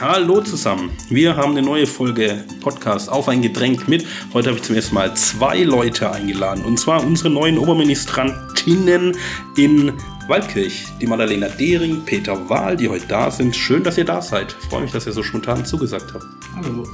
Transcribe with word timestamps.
Hallo 0.00 0.40
zusammen. 0.40 0.90
Wir 1.10 1.36
haben 1.36 1.50
eine 1.50 1.60
neue 1.60 1.86
Folge 1.86 2.42
Podcast 2.62 3.10
auf 3.10 3.28
ein 3.28 3.42
Getränk 3.42 3.86
mit. 3.86 4.06
Heute 4.32 4.48
habe 4.48 4.56
ich 4.56 4.64
zum 4.64 4.74
ersten 4.74 4.94
Mal 4.94 5.14
zwei 5.14 5.58
Leute 5.62 6.10
eingeladen. 6.10 6.64
Und 6.64 6.78
zwar 6.78 7.04
unsere 7.04 7.28
neuen 7.28 7.58
Oberministrantinnen 7.58 9.14
in 9.58 9.92
Waldkirch. 10.26 10.86
Die 11.02 11.06
Madalena 11.06 11.50
Dehring, 11.50 12.02
Peter 12.06 12.48
Wahl, 12.48 12.78
die 12.78 12.88
heute 12.88 13.08
da 13.08 13.30
sind. 13.30 13.54
Schön, 13.54 13.82
dass 13.82 13.98
ihr 13.98 14.06
da 14.06 14.22
seid. 14.22 14.56
Ich 14.62 14.68
freue 14.70 14.80
mich, 14.80 14.92
dass 14.92 15.04
ihr 15.04 15.12
so 15.12 15.22
spontan 15.22 15.66
zugesagt 15.66 16.14
habt. 16.14 16.24
Hallo. 16.56 16.88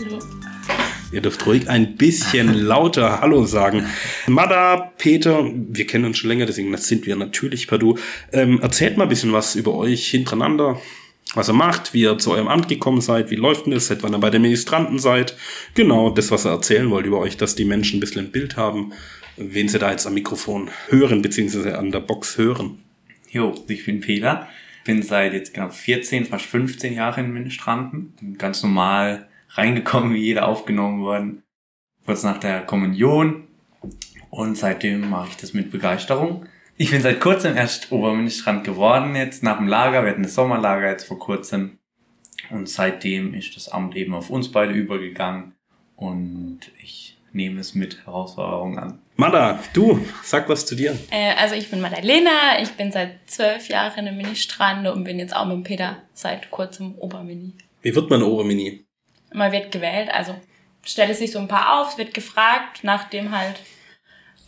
Hallo. 0.00 0.18
Ihr 1.12 1.20
dürft 1.20 1.46
ruhig 1.46 1.68
ein 1.68 1.96
bisschen 1.96 2.54
lauter 2.66 3.20
Hallo 3.20 3.44
sagen. 3.44 3.86
Mada, 4.26 4.92
Peter, 4.98 5.44
wir 5.54 5.86
kennen 5.86 6.04
uns 6.04 6.18
schon 6.18 6.30
länger, 6.30 6.46
deswegen 6.46 6.76
sind 6.76 7.06
wir 7.06 7.14
natürlich 7.14 7.68
per 7.68 7.78
Du. 7.78 7.96
Ähm, 8.32 8.60
erzählt 8.60 8.96
mal 8.96 9.04
ein 9.04 9.08
bisschen 9.08 9.32
was 9.32 9.54
über 9.54 9.74
euch 9.74 10.08
hintereinander, 10.08 10.80
was 11.34 11.48
ihr 11.48 11.54
macht, 11.54 11.94
wie 11.94 12.02
ihr 12.02 12.18
zu 12.18 12.32
eurem 12.32 12.48
Amt 12.48 12.68
gekommen 12.68 13.00
seid, 13.00 13.30
wie 13.30 13.36
läuft 13.36 13.66
denn 13.66 13.72
das, 13.72 13.86
seit 13.86 14.02
wann 14.02 14.14
ihr 14.14 14.18
bei 14.18 14.30
den 14.30 14.42
Ministranten 14.42 14.98
seid. 14.98 15.36
Genau, 15.74 16.10
das, 16.10 16.30
was 16.30 16.46
ihr 16.46 16.50
erzählen 16.50 16.90
wollt 16.90 17.06
über 17.06 17.18
euch, 17.18 17.36
dass 17.36 17.54
die 17.54 17.64
Menschen 17.64 17.98
ein 17.98 18.00
bisschen 18.00 18.26
ein 18.26 18.32
Bild 18.32 18.56
haben, 18.56 18.92
wen 19.36 19.68
sie 19.68 19.78
da 19.78 19.90
jetzt 19.90 20.06
am 20.06 20.14
Mikrofon 20.14 20.70
hören, 20.88 21.22
beziehungsweise 21.22 21.78
an 21.78 21.92
der 21.92 22.00
Box 22.00 22.36
hören. 22.36 22.82
Jo, 23.30 23.54
ich 23.68 23.84
bin 23.86 24.00
Peter, 24.00 24.48
bin 24.84 25.02
seit 25.02 25.32
jetzt 25.32 25.54
knapp 25.54 25.72
14, 25.72 26.26
fast 26.26 26.46
15 26.46 26.94
Jahren 26.94 27.26
in 27.26 27.32
Ministranten, 27.32 28.14
ganz 28.38 28.62
normal 28.62 29.28
reingekommen, 29.50 30.14
wie 30.14 30.24
jeder 30.24 30.48
aufgenommen 30.48 31.02
worden. 31.02 31.42
Kurz 32.04 32.22
nach 32.22 32.38
der 32.38 32.62
Kommunion. 32.62 33.44
Und 34.30 34.56
seitdem 34.56 35.08
mache 35.10 35.28
ich 35.30 35.36
das 35.36 35.54
mit 35.54 35.70
Begeisterung. 35.70 36.46
Ich 36.80 36.92
bin 36.92 37.02
seit 37.02 37.20
kurzem 37.20 37.58
erst 37.58 37.92
Oberministrant 37.92 38.64
geworden, 38.64 39.14
jetzt 39.14 39.42
nach 39.42 39.58
dem 39.58 39.68
Lager. 39.68 40.02
Wir 40.02 40.12
hatten 40.12 40.22
das 40.22 40.34
Sommerlager 40.34 40.88
jetzt 40.88 41.06
vor 41.06 41.18
kurzem. 41.18 41.78
Und 42.48 42.70
seitdem 42.70 43.34
ist 43.34 43.54
das 43.54 43.68
Amt 43.68 43.96
eben 43.96 44.14
auf 44.14 44.30
uns 44.30 44.50
beide 44.50 44.72
übergegangen. 44.72 45.52
Und 45.94 46.60
ich 46.82 47.18
nehme 47.34 47.60
es 47.60 47.74
mit 47.74 48.06
Herausforderungen 48.06 48.78
an. 48.78 48.98
Mada, 49.16 49.62
du, 49.74 50.06
sag 50.22 50.48
was 50.48 50.64
zu 50.64 50.74
dir. 50.74 50.98
Äh, 51.10 51.34
also 51.34 51.54
ich 51.54 51.68
bin 51.68 51.82
Madalena, 51.82 52.62
ich 52.62 52.70
bin 52.70 52.90
seit 52.90 53.10
zwölf 53.26 53.68
Jahren 53.68 54.06
im 54.06 54.16
Ministrande 54.16 54.90
und 54.94 55.04
bin 55.04 55.18
jetzt 55.18 55.36
auch 55.36 55.44
mit 55.44 55.64
Peter 55.64 55.98
seit 56.14 56.50
kurzem 56.50 56.94
Obermini. 56.94 57.52
Wie 57.82 57.94
wird 57.94 58.08
man 58.08 58.22
Obermini? 58.22 58.86
Man 59.34 59.52
wird 59.52 59.70
gewählt, 59.70 60.08
also 60.10 60.34
stellt 60.82 61.10
es 61.10 61.18
sich 61.18 61.32
so 61.32 61.40
ein 61.40 61.48
paar 61.48 61.78
auf, 61.78 61.90
es 61.92 61.98
wird 61.98 62.14
gefragt, 62.14 62.84
nachdem 62.84 63.36
halt 63.36 63.56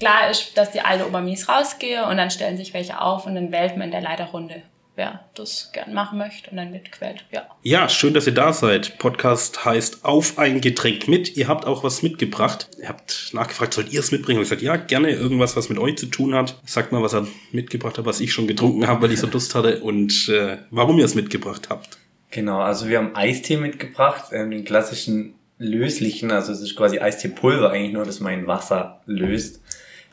klar 0.03 0.31
ist, 0.33 0.59
dass 0.59 0.73
die 0.73 0.81
alte 0.81 1.07
Oberminis 1.07 1.49
rausgehe 1.49 2.05
und 2.07 2.17
dann 2.17 2.29
stellen 2.29 2.57
sich 2.57 2.75
welche 2.75 3.01
auf 3.01 3.25
und 3.25 3.37
dann 3.37 3.53
wählt 3.53 3.77
man 3.77 3.87
in 3.87 3.91
der 3.93 4.01
Leiterrunde, 4.01 4.63
wer 4.97 5.21
das 5.37 5.71
gern 5.73 5.95
machen 5.95 6.19
möchte 6.19 6.51
und 6.51 6.57
dann 6.57 6.73
wird 6.73 6.89
ja. 7.31 7.47
Ja, 7.63 7.89
schön, 7.89 8.13
dass 8.13 8.27
ihr 8.27 8.35
da 8.35 8.53
seid. 8.53 8.99
Podcast 8.99 9.65
heißt 9.65 10.05
Auf 10.05 10.39
ein 10.41 10.61
Getränk 10.61 11.07
mit. 11.07 11.37
Ihr 11.37 11.47
habt 11.47 11.67
auch 11.67 11.85
was 11.85 12.03
mitgebracht. 12.03 12.69
Ihr 12.81 12.89
habt 12.89 13.31
nachgefragt, 13.33 13.75
sollt 13.75 13.93
ihr 13.93 14.01
es 14.01 14.11
mitbringen? 14.11 14.39
Und 14.39 14.43
ich 14.43 14.51
gesagt, 14.51 14.63
ja, 14.63 14.75
gerne 14.75 15.11
irgendwas, 15.11 15.55
was 15.55 15.69
mit 15.69 15.79
euch 15.79 15.97
zu 15.97 16.07
tun 16.07 16.35
hat. 16.35 16.59
Sagt 16.67 16.91
mal, 16.91 17.01
was 17.01 17.15
ihr 17.15 17.29
mitgebracht 17.53 17.97
habt, 17.97 18.07
was 18.09 18.19
ich 18.19 18.33
schon 18.33 18.49
getrunken 18.49 18.89
habe, 18.89 19.03
weil 19.03 19.13
ich 19.13 19.21
so 19.21 19.29
Durst 19.29 19.55
hatte 19.55 19.83
und 19.83 20.29
äh, 20.29 20.57
warum 20.73 20.99
ihr 20.99 21.05
es 21.05 21.15
mitgebracht 21.15 21.69
habt. 21.71 21.97
Genau, 22.33 22.59
also 22.59 22.89
wir 22.89 22.99
haben 22.99 23.15
Eistee 23.15 23.57
mitgebracht, 23.57 24.33
äh, 24.33 24.49
den 24.49 24.65
klassischen 24.65 25.35
löslichen, 25.59 26.33
also 26.33 26.51
es 26.51 26.61
ist 26.61 26.75
quasi 26.75 26.99
Eisteepulver 26.99 27.71
eigentlich 27.71 27.93
nur, 27.93 28.05
das 28.05 28.19
man 28.19 28.33
in 28.33 28.47
Wasser 28.49 29.01
löst. 29.07 29.61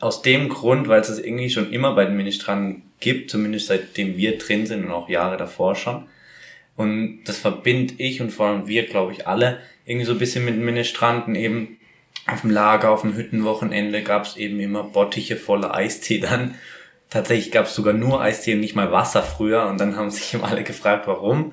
Aus 0.00 0.22
dem 0.22 0.48
Grund, 0.48 0.88
weil 0.88 1.00
es 1.00 1.08
das 1.08 1.18
irgendwie 1.18 1.50
schon 1.50 1.72
immer 1.72 1.94
bei 1.94 2.04
den 2.04 2.16
Ministranten 2.16 2.82
gibt, 3.00 3.30
zumindest 3.30 3.66
seitdem 3.66 4.16
wir 4.16 4.38
drin 4.38 4.66
sind 4.66 4.84
und 4.84 4.90
auch 4.90 5.08
Jahre 5.08 5.36
davor 5.36 5.76
schon. 5.76 6.06
Und 6.76 7.24
das 7.24 7.36
verbinde 7.36 7.94
ich 7.98 8.20
und 8.20 8.30
vor 8.30 8.46
allem 8.46 8.66
wir, 8.66 8.86
glaube 8.86 9.12
ich, 9.12 9.26
alle 9.26 9.58
irgendwie 9.84 10.06
so 10.06 10.12
ein 10.12 10.18
bisschen 10.18 10.44
mit 10.44 10.54
den 10.54 10.64
Ministranten 10.64 11.34
eben. 11.34 11.76
Auf 12.26 12.42
dem 12.42 12.50
Lager, 12.50 12.90
auf 12.90 13.00
dem 13.00 13.16
Hüttenwochenende 13.16 14.02
gab 14.02 14.24
es 14.24 14.36
eben 14.36 14.60
immer 14.60 14.84
Bottiche 14.84 15.36
voller 15.36 15.74
Eistee 15.74 16.20
dann. 16.20 16.54
Tatsächlich 17.08 17.50
gab 17.50 17.66
es 17.66 17.74
sogar 17.74 17.92
nur 17.92 18.20
Eistee 18.20 18.54
und 18.54 18.60
nicht 18.60 18.76
mal 18.76 18.92
Wasser 18.92 19.22
früher. 19.22 19.66
Und 19.66 19.80
dann 19.80 19.96
haben 19.96 20.10
sich 20.10 20.32
immer 20.34 20.48
alle 20.48 20.62
gefragt, 20.62 21.06
warum 21.06 21.52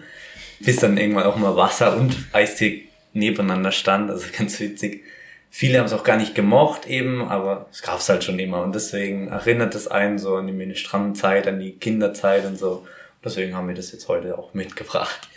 bis 0.60 0.78
dann 0.78 0.98
irgendwann 0.98 1.24
auch 1.24 1.38
mal 1.38 1.56
Wasser 1.56 1.98
und 1.98 2.16
Eistee 2.32 2.86
nebeneinander 3.14 3.72
stand. 3.72 4.10
Also 4.10 4.28
ganz 4.38 4.60
witzig. 4.60 5.04
Viele 5.50 5.80
haben 5.80 5.86
es 5.86 5.94
auch 5.94 6.04
gar 6.04 6.18
nicht 6.18 6.36
gemocht 6.36 6.88
eben, 6.88 7.22
aber 7.22 7.68
es 7.72 7.82
gab 7.82 8.00
es 8.00 8.10
halt 8.10 8.24
schon 8.24 8.40
immer. 8.40 8.62
Und 8.62 8.76
deswegen 8.76 9.28
erinnert 9.30 9.76
es 9.76 9.88
einen 9.88 10.20
so 10.20 10.36
an 10.36 10.48
die 10.48 10.54
Ministrantenzeit, 10.54 11.48
an 11.48 11.60
die 11.60 11.72
Kinderzeit 11.72 12.46
und 12.46 12.60
so. 12.60 12.86
Deswegen 13.24 13.56
haben 13.56 13.68
wir 13.68 13.76
das 13.76 13.92
jetzt 13.92 14.08
heute 14.08 14.38
auch 14.38 14.54
mitgebracht. 14.54 15.28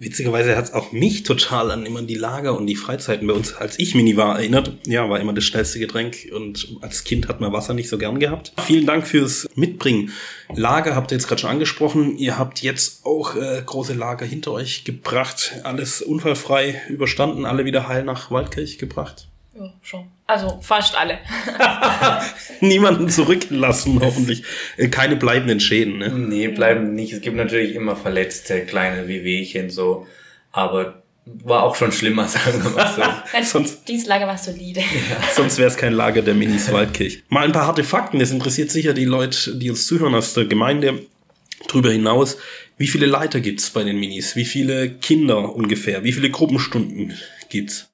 Witzigerweise 0.00 0.56
hat 0.56 0.66
es 0.66 0.72
auch 0.72 0.92
mich 0.92 1.24
total 1.24 1.72
an 1.72 1.84
immer 1.84 2.02
die 2.02 2.14
Lager 2.14 2.56
und 2.56 2.68
die 2.68 2.76
Freizeiten 2.76 3.26
bei 3.26 3.34
uns, 3.34 3.54
als 3.54 3.80
ich 3.80 3.96
Mini 3.96 4.16
war, 4.16 4.38
erinnert. 4.38 4.72
Ja, 4.86 5.10
war 5.10 5.18
immer 5.18 5.32
das 5.32 5.44
schnellste 5.44 5.80
Getränk 5.80 6.28
und 6.32 6.76
als 6.82 7.02
Kind 7.02 7.26
hat 7.26 7.40
man 7.40 7.52
Wasser 7.52 7.74
nicht 7.74 7.88
so 7.88 7.98
gern 7.98 8.20
gehabt. 8.20 8.52
Vielen 8.64 8.86
Dank 8.86 9.08
fürs 9.08 9.48
Mitbringen. 9.56 10.12
Lager 10.54 10.94
habt 10.94 11.10
ihr 11.10 11.16
jetzt 11.16 11.26
gerade 11.26 11.40
schon 11.40 11.50
angesprochen. 11.50 12.16
Ihr 12.16 12.38
habt 12.38 12.62
jetzt 12.62 13.04
auch 13.04 13.34
äh, 13.34 13.60
große 13.64 13.94
Lager 13.94 14.24
hinter 14.24 14.52
euch 14.52 14.84
gebracht. 14.84 15.56
Alles 15.64 16.00
unfallfrei 16.00 16.80
überstanden, 16.88 17.44
alle 17.44 17.64
wieder 17.64 17.88
heil 17.88 18.04
nach 18.04 18.30
Waldkirch 18.30 18.78
gebracht. 18.78 19.28
Ja, 19.58 19.72
schon. 19.82 20.04
Also 20.26 20.60
fast 20.62 20.96
alle. 20.96 21.18
Niemanden 22.60 23.08
zurücklassen, 23.08 24.00
hoffentlich. 24.00 24.44
Äh, 24.76 24.88
keine 24.88 25.16
bleibenden 25.16 25.58
Schäden, 25.58 25.98
ne? 25.98 26.10
Nee, 26.10 26.48
bleiben 26.48 26.94
nicht. 26.94 27.12
Es 27.12 27.20
gibt 27.20 27.36
natürlich 27.36 27.74
immer 27.74 27.96
verletzte 27.96 28.64
kleine 28.64 29.08
Wehwehchen 29.08 29.68
so, 29.70 30.06
aber 30.52 31.02
war 31.24 31.64
auch 31.64 31.74
schon 31.74 31.92
schlimmer, 31.92 32.28
sagen 32.28 32.62
wir 32.62 32.70
mal 32.70 32.92
so. 32.94 33.42
sonst, 33.42 33.88
dieses 33.88 34.06
Lager 34.06 34.26
war 34.26 34.38
solide. 34.38 34.80
Ja. 34.80 35.32
Sonst 35.34 35.58
wäre 35.58 35.68
es 35.68 35.76
kein 35.76 35.92
Lager 35.92 36.22
der 36.22 36.34
Minis 36.34 36.70
Waldkirch. 36.70 37.24
Mal 37.28 37.44
ein 37.44 37.52
paar 37.52 37.66
harte 37.66 37.84
Fakten, 37.84 38.20
das 38.20 38.30
interessiert 38.30 38.70
sicher 38.70 38.94
die 38.94 39.04
Leute, 39.04 39.56
die 39.56 39.70
uns 39.70 39.86
zuhören 39.86 40.14
aus 40.14 40.34
der 40.34 40.44
Gemeinde. 40.44 41.06
Darüber 41.66 41.90
hinaus, 41.90 42.38
wie 42.76 42.86
viele 42.86 43.06
Leiter 43.06 43.40
gibt's 43.40 43.70
bei 43.70 43.82
den 43.82 43.98
Minis? 43.98 44.36
Wie 44.36 44.44
viele 44.44 44.90
Kinder 44.90 45.54
ungefähr? 45.54 46.04
Wie 46.04 46.12
viele 46.12 46.30
Gruppenstunden 46.30 47.18
gibt's? 47.48 47.87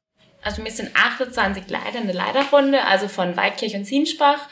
Also 0.45 0.63
wir 0.63 0.71
sind 0.71 0.91
28 0.95 1.69
Leiter 1.69 1.99
in 2.01 2.07
der 2.07 2.15
Leiterrunde, 2.15 2.85
also 2.85 3.09
von 3.09 3.37
Waldkirch 3.37 3.75
und 3.75 3.87
Siensbach. 3.87 4.49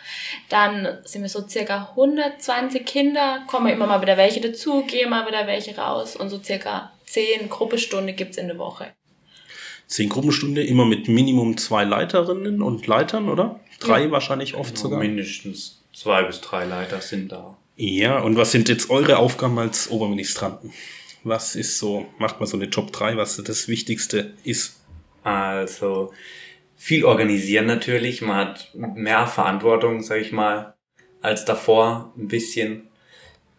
Dann 0.48 0.98
sind 1.04 1.22
wir 1.22 1.28
so 1.28 1.46
circa 1.46 1.90
120 1.90 2.84
Kinder, 2.84 3.42
kommen 3.46 3.68
immer 3.68 3.86
mal 3.86 4.00
wieder 4.00 4.16
welche 4.16 4.40
dazu, 4.40 4.82
gehen 4.84 5.10
mal 5.10 5.26
wieder 5.26 5.46
welche 5.46 5.76
raus 5.76 6.16
und 6.16 6.30
so 6.30 6.42
circa 6.42 6.92
10 7.06 7.48
Gruppenstunde 7.50 8.14
gibt's 8.14 8.38
in 8.38 8.48
der 8.48 8.58
Woche. 8.58 8.92
10 9.88 10.08
Gruppenstunde, 10.08 10.64
immer 10.64 10.86
mit 10.86 11.08
Minimum 11.08 11.58
zwei 11.58 11.84
Leiterinnen 11.84 12.62
und 12.62 12.86
Leitern, 12.86 13.28
oder? 13.28 13.60
Drei 13.78 14.04
ja. 14.04 14.10
wahrscheinlich 14.10 14.54
oft 14.54 14.70
genau, 14.70 14.82
sogar. 14.82 15.00
Mindestens 15.00 15.82
zwei 15.92 16.22
bis 16.22 16.40
drei 16.40 16.64
Leiter 16.64 17.02
sind 17.02 17.30
da. 17.30 17.58
Ja, 17.76 18.20
und 18.20 18.36
was 18.36 18.52
sind 18.52 18.68
jetzt 18.70 18.88
eure 18.90 19.18
Aufgaben 19.18 19.58
als 19.58 19.90
Oberministranten? 19.90 20.72
Was 21.24 21.54
ist 21.54 21.78
so, 21.78 22.06
macht 22.18 22.40
mal 22.40 22.46
so 22.46 22.56
eine 22.56 22.70
Top 22.70 22.92
3, 22.92 23.16
was 23.16 23.36
das 23.36 23.68
Wichtigste 23.68 24.32
ist? 24.44 24.81
Also 25.22 26.12
viel 26.76 27.04
organisieren 27.04 27.66
natürlich. 27.66 28.22
Man 28.22 28.36
hat 28.36 28.70
mehr 28.74 29.26
Verantwortung, 29.26 30.02
sag 30.02 30.20
ich 30.20 30.32
mal, 30.32 30.74
als 31.20 31.44
davor 31.44 32.12
ein 32.16 32.28
bisschen. 32.28 32.88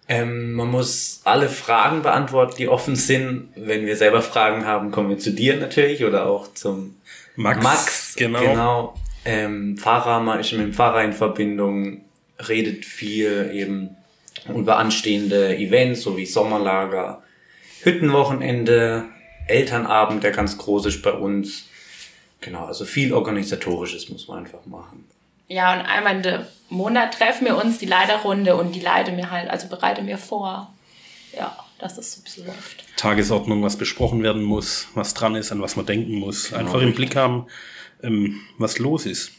Ähm, 0.09 0.53
man 0.53 0.69
muss 0.69 1.21
alle 1.23 1.47
Fragen 1.47 2.01
beantworten, 2.01 2.55
die 2.57 2.67
offen 2.67 2.95
sind. 2.95 3.49
Wenn 3.55 3.85
wir 3.85 3.95
selber 3.95 4.21
Fragen 4.21 4.65
haben, 4.65 4.91
kommen 4.91 5.09
wir 5.09 5.17
zu 5.17 5.31
dir 5.31 5.55
natürlich 5.57 6.03
oder 6.03 6.25
auch 6.25 6.53
zum 6.53 6.97
Max. 7.35 7.63
Max 7.63 8.15
genau. 8.15 8.41
genau. 8.41 8.93
Ähm, 9.25 9.77
Fahrer, 9.77 10.19
man 10.19 10.39
ist 10.41 10.51
mit 10.51 10.61
dem 10.61 10.73
Fahrer 10.73 11.03
in 11.03 11.13
Verbindung, 11.13 12.01
redet 12.49 12.83
viel 12.83 13.51
eben 13.53 13.95
über 14.53 14.77
anstehende 14.77 15.55
Events, 15.57 16.01
so 16.01 16.17
wie 16.17 16.25
Sommerlager, 16.25 17.23
Hüttenwochenende, 17.83 19.05
Elternabend, 19.47 20.23
der 20.23 20.31
ganz 20.31 20.57
groß 20.57 20.85
ist 20.87 21.01
bei 21.01 21.13
uns. 21.13 21.65
Genau, 22.41 22.65
also 22.65 22.85
viel 22.85 23.13
Organisatorisches 23.13 24.09
muss 24.09 24.27
man 24.27 24.39
einfach 24.39 24.65
machen. 24.65 25.05
Ja, 25.47 25.73
und 25.73 25.81
einmal 25.81 26.25
im 26.25 26.45
Monat 26.69 27.13
treffen 27.13 27.45
wir 27.45 27.57
uns, 27.57 27.77
die 27.77 27.85
Leiterrunde, 27.85 28.55
und 28.55 28.73
die 28.73 28.79
leite 28.79 29.11
mir 29.11 29.29
halt, 29.29 29.49
also 29.49 29.67
bereite 29.67 30.01
mir 30.01 30.17
vor, 30.17 30.73
ja, 31.37 31.55
dass 31.79 31.95
das 31.95 32.13
so 32.13 32.21
ein 32.21 32.23
bisschen 32.23 32.47
läuft. 32.47 32.85
Tagesordnung, 32.97 33.63
was 33.63 33.77
besprochen 33.77 34.23
werden 34.23 34.43
muss, 34.43 34.87
was 34.93 35.13
dran 35.13 35.35
ist, 35.35 35.51
an 35.51 35.61
was 35.61 35.75
man 35.75 35.85
denken 35.85 36.15
muss. 36.15 36.49
Genau, 36.49 36.61
einfach 36.61 36.81
im 36.81 36.93
Blick 36.93 37.15
haben, 37.15 37.47
ähm, 38.01 38.41
was 38.57 38.79
los 38.79 39.05
ist. 39.05 39.31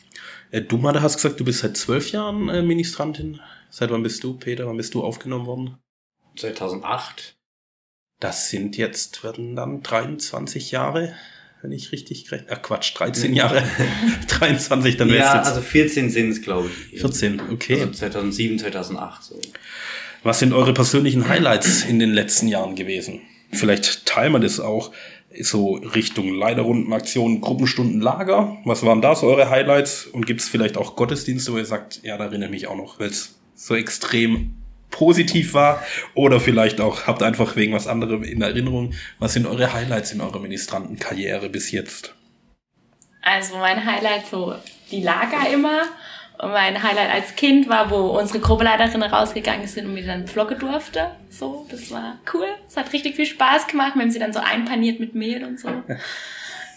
Äh, 0.51 0.63
du, 0.63 0.77
Mada, 0.77 1.03
hast 1.03 1.17
gesagt, 1.17 1.41
du 1.41 1.45
bist 1.45 1.61
seit 1.61 1.77
zwölf 1.77 2.13
Jahren 2.13 2.49
äh, 2.49 2.63
Ministrantin. 2.63 3.41
Seit 3.71 3.91
wann 3.91 4.03
bist 4.03 4.23
du, 4.23 4.35
Peter? 4.35 4.67
Wann 4.67 4.77
bist 4.77 4.95
du 4.95 5.03
aufgenommen 5.03 5.47
worden? 5.47 5.79
2008. 6.37 7.37
Das 8.21 8.51
sind 8.51 8.77
jetzt, 8.77 9.25
werden 9.25 9.57
dann 9.57 9.83
23 9.83 10.71
Jahre, 10.71 11.15
wenn 11.63 11.73
ich 11.73 11.93
richtig 11.93 12.25
gerechnet 12.27 12.51
Ach 12.53 12.63
Quatsch, 12.63 12.95
13 12.97 13.35
Jahre. 13.35 13.63
23, 14.29 14.97
dann 14.97 15.09
wäre 15.09 15.19
es 15.19 15.25
ja, 15.25 15.37
jetzt. 15.37 15.47
also 15.49 15.61
14 15.61 16.11
sind 16.11 16.31
es, 16.31 16.43
glaube 16.43 16.71
ich. 16.93 17.01
14, 17.01 17.41
okay. 17.51 17.81
Also 17.81 17.93
2007, 17.93 18.59
2008 18.61 19.23
so. 19.23 19.41
Was 20.23 20.39
sind 20.39 20.53
eure 20.53 20.73
persönlichen 20.73 21.29
Highlights 21.29 21.85
in 21.85 21.99
den 21.99 22.13
letzten 22.13 22.49
Jahren 22.49 22.77
gewesen? 22.77 23.21
Vielleicht 23.53 24.07
teilen 24.07 24.33
wir 24.33 24.41
das 24.41 24.59
auch 24.59 24.93
so 25.41 25.75
Richtung 25.75 26.33
Leiterrundenaktionen, 26.35 27.41
Gruppenstunden, 27.41 28.01
Lager. 28.01 28.57
Was 28.65 28.85
waren 28.85 29.03
da 29.03 29.15
so 29.15 29.27
eure 29.27 29.51
Highlights? 29.51 30.07
Und 30.07 30.27
gibt 30.27 30.41
es 30.41 30.49
vielleicht 30.49 30.77
auch 30.77 30.97
Gottesdienste, 30.97 31.53
wo 31.53 31.59
ihr 31.59 31.67
sagt, 31.67 32.01
ja, 32.05 32.17
da 32.17 32.25
erinnere 32.25 32.47
ich 32.47 32.53
mich 32.53 32.67
auch 32.69 32.77
noch, 32.77 32.99
weil 32.99 33.09
es 33.09 33.39
so 33.55 33.75
extrem 33.75 34.55
positiv 34.95 35.55
war? 35.55 35.83
Oder 36.15 36.41
vielleicht 36.41 36.81
auch, 36.81 37.07
habt 37.07 37.23
einfach 37.23 37.57
wegen 37.57 37.75
was 37.75 37.89
anderem 37.89 38.23
in 38.23 38.41
Erinnerung. 38.41 38.95
Was 39.19 39.35
sind 39.35 39.47
eure 39.47 39.73
Highlights 39.73 40.13
in 40.13 40.21
eurer 40.21 40.39
Ministrantenkarriere 40.39 41.49
bis 41.49 41.73
jetzt? 41.73 42.15
Also 43.21 43.57
mein 43.57 43.85
Highlight 43.85 44.27
so 44.31 44.55
die 44.91 45.03
Lager 45.03 45.51
immer. 45.53 45.83
Und 46.39 46.51
mein 46.51 46.83
Highlight 46.83 47.11
als 47.11 47.37
Kind 47.37 47.69
war, 47.69 47.91
wo 47.91 48.19
unsere 48.19 48.39
Gruppeleiterin 48.41 49.03
rausgegangen 49.03 49.65
ist 49.65 49.77
und 49.79 49.95
mir 49.95 50.07
dann 50.07 50.27
vloggen 50.27 50.59
durfte. 50.59 51.11
So, 51.31 51.67
das 51.71 51.91
war 51.91 52.19
cool. 52.33 52.47
Es 52.69 52.77
hat 52.77 52.93
richtig 52.93 53.17
viel 53.17 53.27
Spaß 53.27 53.67
gemacht. 53.67 53.95
Wir 53.95 54.03
haben 54.03 54.11
sie 54.11 54.19
dann 54.19 54.33
so 54.33 54.41
einpaniert 54.41 55.01
mit 55.01 55.15
Mehl 55.15 55.45
und 55.45 55.59
so. 55.59 55.69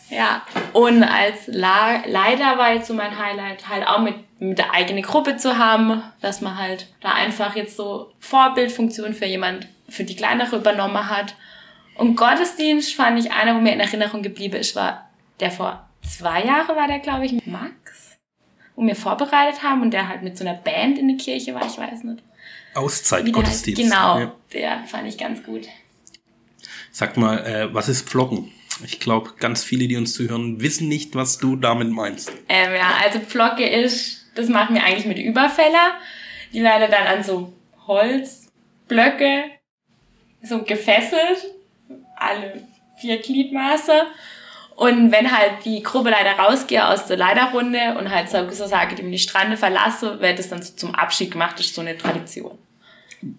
Ja, 0.10 0.42
und 0.74 1.04
als 1.04 1.48
La 1.48 2.06
Leiter 2.06 2.58
war 2.58 2.74
jetzt 2.74 2.88
so 2.88 2.94
mein 2.94 3.18
Highlight, 3.18 3.68
halt 3.68 3.86
auch 3.86 4.00
mit, 4.00 4.16
mit 4.40 4.58
der 4.58 4.74
eigenen 4.74 5.04
Gruppe 5.04 5.38
zu 5.38 5.58
haben, 5.58 6.02
dass 6.22 6.42
man 6.42 6.58
halt 6.58 6.88
da 7.02 7.14
einfach 7.14 7.56
jetzt 7.56 7.76
so 7.76 8.12
Vorbildfunktion 8.20 9.14
für 9.14 9.26
jemand, 9.26 9.68
für 9.90 10.06
die 10.06 10.16
kleinere 10.16 10.58
übernommen 10.58 11.10
hat. 11.10 11.36
Und 11.96 12.16
Gottesdienst 12.16 12.96
fand 12.96 13.20
ich 13.20 13.32
einer, 13.32 13.56
wo 13.56 13.60
mir 13.60 13.74
in 13.74 13.80
Erinnerung 13.80 14.22
geblieben 14.22 14.56
ist, 14.56 14.76
war 14.76 15.10
der 15.40 15.52
vor 15.52 15.88
zwei 16.02 16.44
Jahren 16.44 16.76
war 16.76 16.88
der, 16.88 17.00
glaube 17.00 17.26
ich, 17.26 17.46
Max, 17.46 18.18
wo 18.76 18.84
wir 18.84 18.96
vorbereitet 18.96 19.64
haben 19.64 19.82
und 19.82 19.92
der 19.92 20.08
halt 20.08 20.24
mit 20.24 20.38
so 20.38 20.46
einer 20.46 20.56
Band 20.56 20.98
in 20.98 21.08
der 21.08 21.18
Kirche 21.18 21.54
war, 21.54 21.66
ich 21.66 21.78
weiß 21.78 22.04
nicht. 22.04 22.24
Auszeitgottesdienst. 22.76 23.82
Genau, 23.82 24.20
ja. 24.20 24.36
der 24.54 24.84
fand 24.86 25.08
ich 25.08 25.18
ganz 25.18 25.44
gut. 25.44 25.68
Sag 26.92 27.18
mal, 27.18 27.46
äh, 27.46 27.74
was 27.74 27.90
ist 27.90 28.08
Vloggen? 28.08 28.52
Ich 28.84 29.00
glaube, 29.00 29.34
ganz 29.40 29.64
viele, 29.64 29.88
die 29.88 29.98
uns 29.98 30.14
zuhören, 30.14 30.62
wissen 30.62 30.88
nicht, 30.88 31.16
was 31.16 31.38
du 31.38 31.56
damit 31.56 31.90
meinst. 31.90 32.32
Ähm, 32.50 32.74
ja, 32.76 32.98
also 33.04 33.20
Flocke 33.20 33.68
ist, 33.68 34.26
das 34.36 34.50
machen 34.50 34.76
wir 34.76 34.84
eigentlich 34.84 35.06
mit 35.06 35.18
Überfäller. 35.18 35.94
Die 36.54 36.62
werden 36.62 36.90
dann 36.92 37.08
an 37.08 37.24
so 37.24 37.54
Holzblöcke 37.88 39.46
so 40.42 40.64
gefesselt, 40.64 41.54
alle 42.16 42.62
vier 43.00 43.18
Gliedmaße. 43.18 44.04
Und 44.76 45.12
wenn 45.12 45.36
halt 45.36 45.66
die 45.66 45.82
Gruppe 45.82 46.12
leider 46.12 46.34
rausgeht 46.34 46.82
aus 46.82 47.08
der 47.08 47.18
Leiterrunde 47.18 47.98
und 47.98 48.12
halt 48.12 48.30
so, 48.30 48.48
so 48.52 48.68
sage, 48.68 48.96
die 48.96 49.20
Strande 49.20 49.58
verlasse, 49.58 50.20
wird 50.22 50.38
es 50.38 50.50
dann 50.50 50.62
so 50.62 50.74
zum 50.76 50.94
Abschied 50.94 51.32
gemacht, 51.32 51.58
das 51.58 51.68
ist 51.68 51.76
so 51.76 51.82
eine 51.82 51.98
Tradition. 51.98 52.58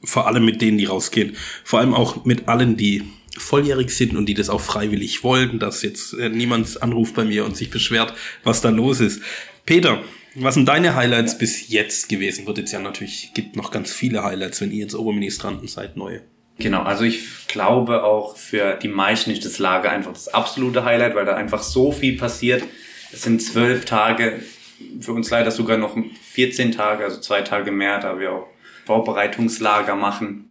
Vor 0.02 0.26
allem 0.26 0.44
mit 0.44 0.60
denen, 0.60 0.78
die 0.78 0.86
rausgehen. 0.86 1.36
Vor 1.62 1.78
allem 1.78 1.94
auch 1.94 2.24
mit 2.24 2.48
allen, 2.48 2.76
die 2.76 3.08
volljährig 3.38 3.90
sind 3.90 4.16
und 4.16 4.26
die 4.26 4.34
das 4.34 4.50
auch 4.50 4.60
freiwillig 4.60 5.24
wollen, 5.24 5.58
dass 5.58 5.82
jetzt 5.82 6.14
äh, 6.14 6.28
niemand 6.28 6.82
anruft 6.82 7.14
bei 7.14 7.24
mir 7.24 7.44
und 7.44 7.56
sich 7.56 7.70
beschwert, 7.70 8.14
was 8.44 8.60
da 8.60 8.70
los 8.70 9.00
ist. 9.00 9.22
Peter, 9.66 10.02
was 10.34 10.54
sind 10.54 10.66
deine 10.66 10.94
Highlights 10.94 11.38
bis 11.38 11.68
jetzt 11.68 12.08
gewesen? 12.08 12.46
Wird 12.46 12.58
jetzt 12.58 12.72
ja 12.72 12.78
natürlich, 12.78 13.32
gibt 13.34 13.56
noch 13.56 13.70
ganz 13.70 13.92
viele 13.92 14.22
Highlights, 14.22 14.60
wenn 14.60 14.70
ihr 14.70 14.78
jetzt 14.78 14.94
Oberministranten 14.94 15.68
seid, 15.68 15.96
neue. 15.96 16.22
Genau, 16.58 16.82
also 16.82 17.04
ich 17.04 17.46
glaube 17.46 18.02
auch 18.02 18.36
für 18.36 18.74
die 18.74 18.88
meisten 18.88 19.30
ist 19.30 19.44
das 19.44 19.58
Lager 19.58 19.90
einfach 19.90 20.12
das 20.12 20.28
absolute 20.28 20.84
Highlight, 20.84 21.14
weil 21.14 21.24
da 21.24 21.34
einfach 21.34 21.62
so 21.62 21.92
viel 21.92 22.16
passiert. 22.16 22.64
Es 23.12 23.22
sind 23.22 23.40
zwölf 23.40 23.84
Tage, 23.84 24.40
für 25.00 25.12
uns 25.12 25.30
leider 25.30 25.50
sogar 25.50 25.76
noch 25.76 25.96
14 26.32 26.72
Tage, 26.72 27.04
also 27.04 27.20
zwei 27.20 27.42
Tage 27.42 27.70
mehr, 27.70 28.00
da 28.00 28.18
wir 28.18 28.32
auch 28.32 28.48
Vorbereitungslager 28.86 29.94
machen. 29.94 30.47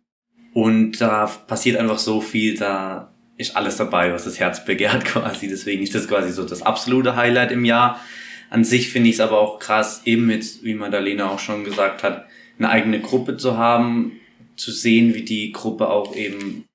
Und 0.57 1.01
da 1.01 1.27
passiert 1.27 1.77
einfach 1.77 1.99
so 1.99 2.19
viel, 2.19 2.57
da 2.57 3.13
ist 3.37 3.55
alles 3.55 3.77
dabei, 3.77 4.11
was 4.11 4.23
das 4.23 4.39
Herz 4.39 4.65
begehrt 4.65 5.05
quasi. 5.05 5.47
Deswegen 5.47 5.83
ist 5.83 5.93
das 5.93 6.07
quasi 6.07 6.31
so 6.31 6.45
das 6.45 6.63
absolute 6.63 7.15
Highlight 7.15 7.51
im 7.51 7.63
Jahr. 7.63 8.01
An 8.49 8.63
sich 8.63 8.89
finde 8.89 9.09
ich 9.09 9.17
es 9.17 9.21
aber 9.21 9.39
auch 9.39 9.59
krass, 9.59 10.01
eben 10.05 10.25
mit, 10.25 10.63
wie 10.63 10.73
Madalena 10.73 11.29
auch 11.29 11.37
schon 11.37 11.63
gesagt 11.63 12.01
hat, 12.01 12.25
eine 12.57 12.69
eigene 12.69 12.99
Gruppe 13.01 13.37
zu 13.37 13.55
haben, 13.55 14.13
zu 14.55 14.71
sehen, 14.71 15.13
wie 15.13 15.21
die 15.21 15.51
Gruppe 15.51 15.89
auch 15.89 16.15
eben 16.15 16.65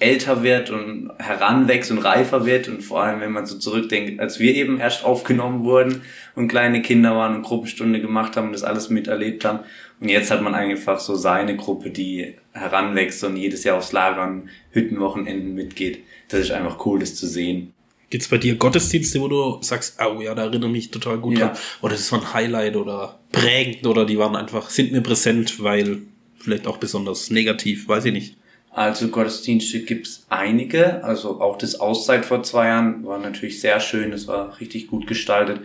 älter 0.00 0.42
wird 0.42 0.70
und 0.70 1.10
heranwächst 1.18 1.90
und 1.90 1.98
reifer 1.98 2.46
wird 2.46 2.68
und 2.68 2.82
vor 2.82 3.02
allem, 3.02 3.20
wenn 3.20 3.32
man 3.32 3.46
so 3.46 3.58
zurückdenkt, 3.58 4.20
als 4.20 4.38
wir 4.38 4.54
eben 4.54 4.78
erst 4.78 5.04
aufgenommen 5.04 5.64
wurden 5.64 6.02
und 6.36 6.48
kleine 6.48 6.82
Kinder 6.82 7.16
waren 7.16 7.34
und 7.34 7.42
Gruppenstunde 7.42 8.00
gemacht 8.00 8.36
haben 8.36 8.48
und 8.48 8.52
das 8.52 8.62
alles 8.62 8.90
miterlebt 8.90 9.44
haben 9.44 9.60
und 10.00 10.08
jetzt 10.08 10.30
hat 10.30 10.42
man 10.42 10.54
einfach 10.54 11.00
so 11.00 11.16
seine 11.16 11.56
Gruppe, 11.56 11.90
die 11.90 12.34
heranwächst 12.52 13.24
und 13.24 13.36
jedes 13.36 13.64
Jahr 13.64 13.78
aufs 13.78 13.92
Lagern, 13.92 14.48
Hüttenwochenenden 14.70 15.54
mitgeht. 15.54 16.04
Das 16.28 16.40
ist 16.40 16.50
einfach 16.52 16.84
cool, 16.86 17.00
das 17.00 17.16
zu 17.16 17.26
sehen. 17.26 17.72
Gibt's 18.10 18.28
bei 18.28 18.38
dir 18.38 18.54
Gottesdienste, 18.54 19.20
wo 19.20 19.28
du 19.28 19.58
sagst, 19.60 19.98
oh 20.00 20.20
ja, 20.20 20.34
da 20.34 20.44
erinnere 20.44 20.70
mich 20.70 20.90
total 20.90 21.18
gut 21.18 21.38
ja. 21.38 21.48
dran. 21.48 21.58
Oder 21.82 21.94
das 21.94 22.10
war 22.12 22.20
ein 22.20 22.32
Highlight 22.32 22.76
oder 22.76 23.18
prägend 23.32 23.86
oder 23.86 24.06
die 24.06 24.18
waren 24.18 24.36
einfach, 24.36 24.70
sind 24.70 24.92
mir 24.92 25.02
präsent, 25.02 25.62
weil 25.62 25.98
vielleicht 26.38 26.66
auch 26.66 26.78
besonders 26.78 27.30
negativ, 27.30 27.88
weiß 27.88 28.06
ich 28.06 28.12
nicht. 28.12 28.36
Also 28.70 29.08
Gottesdienste 29.08 29.80
gibt's 29.80 30.26
einige, 30.28 31.02
also 31.02 31.40
auch 31.40 31.58
das 31.58 31.80
Auszeit 31.80 32.24
vor 32.24 32.42
zwei 32.42 32.68
Jahren 32.68 33.04
war 33.04 33.18
natürlich 33.18 33.60
sehr 33.60 33.80
schön, 33.80 34.10
das 34.10 34.26
war 34.28 34.60
richtig 34.60 34.86
gut 34.88 35.06
gestaltet. 35.06 35.60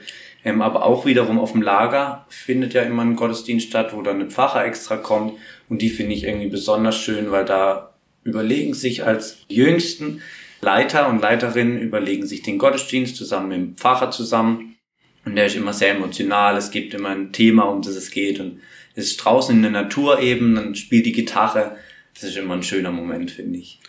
Ähm, 0.45 0.61
aber 0.61 0.83
auch 0.85 1.05
wiederum 1.05 1.39
auf 1.39 1.51
dem 1.51 1.61
Lager 1.61 2.25
findet 2.29 2.73
ja 2.73 2.81
immer 2.81 3.03
ein 3.03 3.15
Gottesdienst 3.15 3.67
statt, 3.67 3.93
wo 3.93 4.01
dann 4.01 4.19
ein 4.19 4.31
Pfarrer 4.31 4.65
extra 4.65 4.97
kommt. 4.97 5.33
Und 5.69 5.81
die 5.81 5.89
finde 5.89 6.13
ich 6.13 6.23
irgendwie 6.23 6.49
besonders 6.49 6.97
schön, 6.97 7.31
weil 7.31 7.45
da 7.45 7.93
überlegen 8.23 8.73
sich 8.73 9.05
als 9.05 9.39
Jüngsten 9.47 10.21
Leiter 10.61 11.09
und 11.09 11.21
Leiterinnen 11.21 11.79
überlegen 11.79 12.25
sich 12.25 12.41
den 12.41 12.57
Gottesdienst 12.57 13.15
zusammen 13.15 13.49
mit 13.49 13.57
dem 13.57 13.75
Pfarrer 13.75 14.11
zusammen. 14.11 14.77
Und 15.25 15.35
der 15.35 15.45
ist 15.45 15.55
immer 15.55 15.73
sehr 15.73 15.91
emotional, 15.91 16.57
es 16.57 16.71
gibt 16.71 16.93
immer 16.93 17.09
ein 17.09 17.31
Thema, 17.31 17.63
um 17.63 17.81
das 17.81 17.95
es 17.95 18.11
geht. 18.11 18.39
Und 18.39 18.59
es 18.95 19.05
ist 19.05 19.17
draußen 19.17 19.55
in 19.55 19.61
der 19.61 19.71
Natur 19.71 20.19
eben, 20.19 20.55
dann 20.55 20.75
spielt 20.75 21.05
die 21.05 21.11
Gitarre. 21.11 21.77
Das 22.13 22.23
ist 22.23 22.37
immer 22.37 22.55
ein 22.55 22.63
schöner 22.63 22.91
Moment, 22.91 23.31
finde 23.31 23.59
ich. 23.59 23.79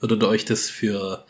Würdet 0.00 0.22
ihr 0.22 0.28
euch 0.28 0.44
das 0.44 0.68
für 0.68 1.24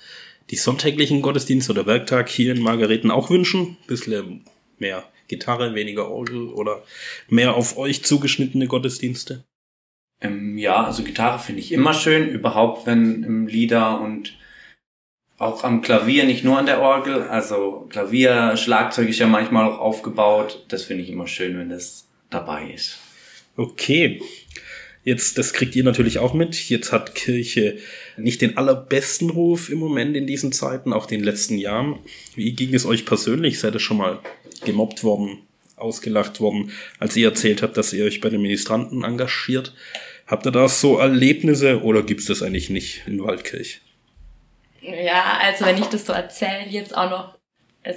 die 0.50 0.56
sonntäglichen 0.56 1.22
Gottesdienste 1.22 1.72
oder 1.72 1.86
Werktag 1.86 2.28
hier 2.28 2.54
in 2.54 2.62
Margareten 2.62 3.10
auch 3.10 3.31
wünschen? 3.31 3.76
Ein 3.81 3.86
bisschen 3.86 4.44
mehr 4.78 5.04
Gitarre, 5.28 5.75
weniger 5.75 6.10
Orgel 6.10 6.48
oder 6.48 6.82
mehr 7.28 7.54
auf 7.54 7.76
euch 7.78 8.04
zugeschnittene 8.04 8.66
Gottesdienste? 8.66 9.44
Ähm, 10.20 10.58
ja, 10.58 10.84
also 10.84 11.02
Gitarre 11.02 11.38
finde 11.38 11.60
ich 11.60 11.72
immer 11.72 11.94
schön, 11.94 12.28
überhaupt 12.28 12.87
wenn 12.87 13.22
im 13.22 13.46
Lieder 13.46 14.00
und 14.00 14.37
auch 15.38 15.64
am 15.64 15.82
Klavier, 15.82 16.25
nicht 16.25 16.44
nur 16.44 16.59
an 16.59 16.66
der 16.66 16.80
Orgel. 16.80 17.23
Also 17.23 17.87
Klavier, 17.90 18.56
Schlagzeug 18.56 19.09
ist 19.09 19.18
ja 19.18 19.26
manchmal 19.26 19.68
auch 19.68 19.78
aufgebaut. 19.78 20.64
Das 20.68 20.85
finde 20.85 21.02
ich 21.02 21.11
immer 21.11 21.26
schön, 21.26 21.59
wenn 21.59 21.70
das 21.70 22.09
dabei 22.30 22.70
ist. 22.70 22.99
Okay. 23.56 24.23
Jetzt, 25.04 25.37
das 25.37 25.52
kriegt 25.52 25.76
ihr 25.76 25.84
natürlich 25.84 26.18
auch 26.18 26.32
mit. 26.32 26.70
Jetzt 26.70 26.90
hat 26.90 27.14
Kirche 27.14 27.76
nicht 28.16 28.40
den 28.40 28.56
allerbesten 28.56 29.28
Ruf 29.28 29.68
im 29.68 29.78
Moment 29.78 30.16
in 30.16 30.26
diesen 30.26 30.50
Zeiten, 30.50 30.94
auch 30.94 31.04
den 31.04 31.23
letzten 31.23 31.58
Jahren. 31.58 31.99
Wie 32.34 32.52
ging 32.52 32.75
es 32.75 32.87
euch 32.87 33.04
persönlich? 33.04 33.61
Seid 33.61 33.75
ihr 33.75 33.80
schon 33.80 33.99
mal 33.99 34.20
gemobbt 34.64 35.04
worden, 35.04 35.42
ausgelacht 35.76 36.40
worden, 36.40 36.73
als 36.99 37.16
ihr 37.16 37.28
erzählt 37.28 37.62
habt, 37.62 37.76
dass 37.76 37.92
ihr 37.92 38.06
euch 38.06 38.23
bei 38.23 38.30
den 38.30 38.40
Ministranten 38.40 39.04
engagiert? 39.04 39.75
Habt 40.26 40.46
ihr 40.46 40.52
da 40.52 40.68
so 40.68 40.96
Erlebnisse 40.96 41.82
oder 41.82 42.02
gibt 42.02 42.20
es 42.20 42.26
das 42.26 42.42
eigentlich 42.42 42.70
nicht 42.70 43.02
in 43.06 43.23
Waldkirch? 43.23 43.82
Ja, 44.80 45.38
also 45.42 45.66
wenn 45.66 45.76
ich 45.76 45.87
das 45.87 46.06
so 46.06 46.14
erzähle, 46.14 46.66
jetzt 46.68 46.96
auch 46.96 47.11
noch, 47.11 47.38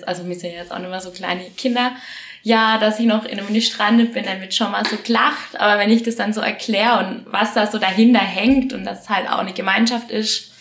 also 0.06 0.28
wir 0.28 0.36
sind 0.36 0.52
ja 0.52 0.60
jetzt 0.60 0.74
auch 0.74 0.80
noch 0.80 0.90
mal 0.90 1.00
so 1.00 1.12
kleine 1.12 1.46
Kinder, 1.56 1.96
ja, 2.44 2.78
dass 2.78 3.00
ich 3.00 3.06
noch 3.06 3.26
in 3.26 3.40
einem 3.40 3.62
Strand 3.62 4.14
bin, 4.14 4.26
dann 4.26 4.42
wird 4.42 4.54
schon 4.54 4.72
mal 4.72 4.86
so 4.86 4.98
gelacht. 4.98 5.60
Aber 5.60 5.80
wenn 5.80 5.92
ich 5.92 6.04
das 6.04 6.16
dann 6.16 6.34
so 6.34 6.42
erkläre 6.42 7.00
und 7.00 7.26
was 7.32 7.54
da 7.54 7.68
so 7.68 7.78
dahinter 7.78 8.20
hängt 8.20 8.74
und 8.74 8.86
das 8.86 9.10
halt 9.10 9.30
auch 9.30 9.40
eine 9.40 9.54
Gemeinschaft 9.54 10.12
ist, 10.12 10.54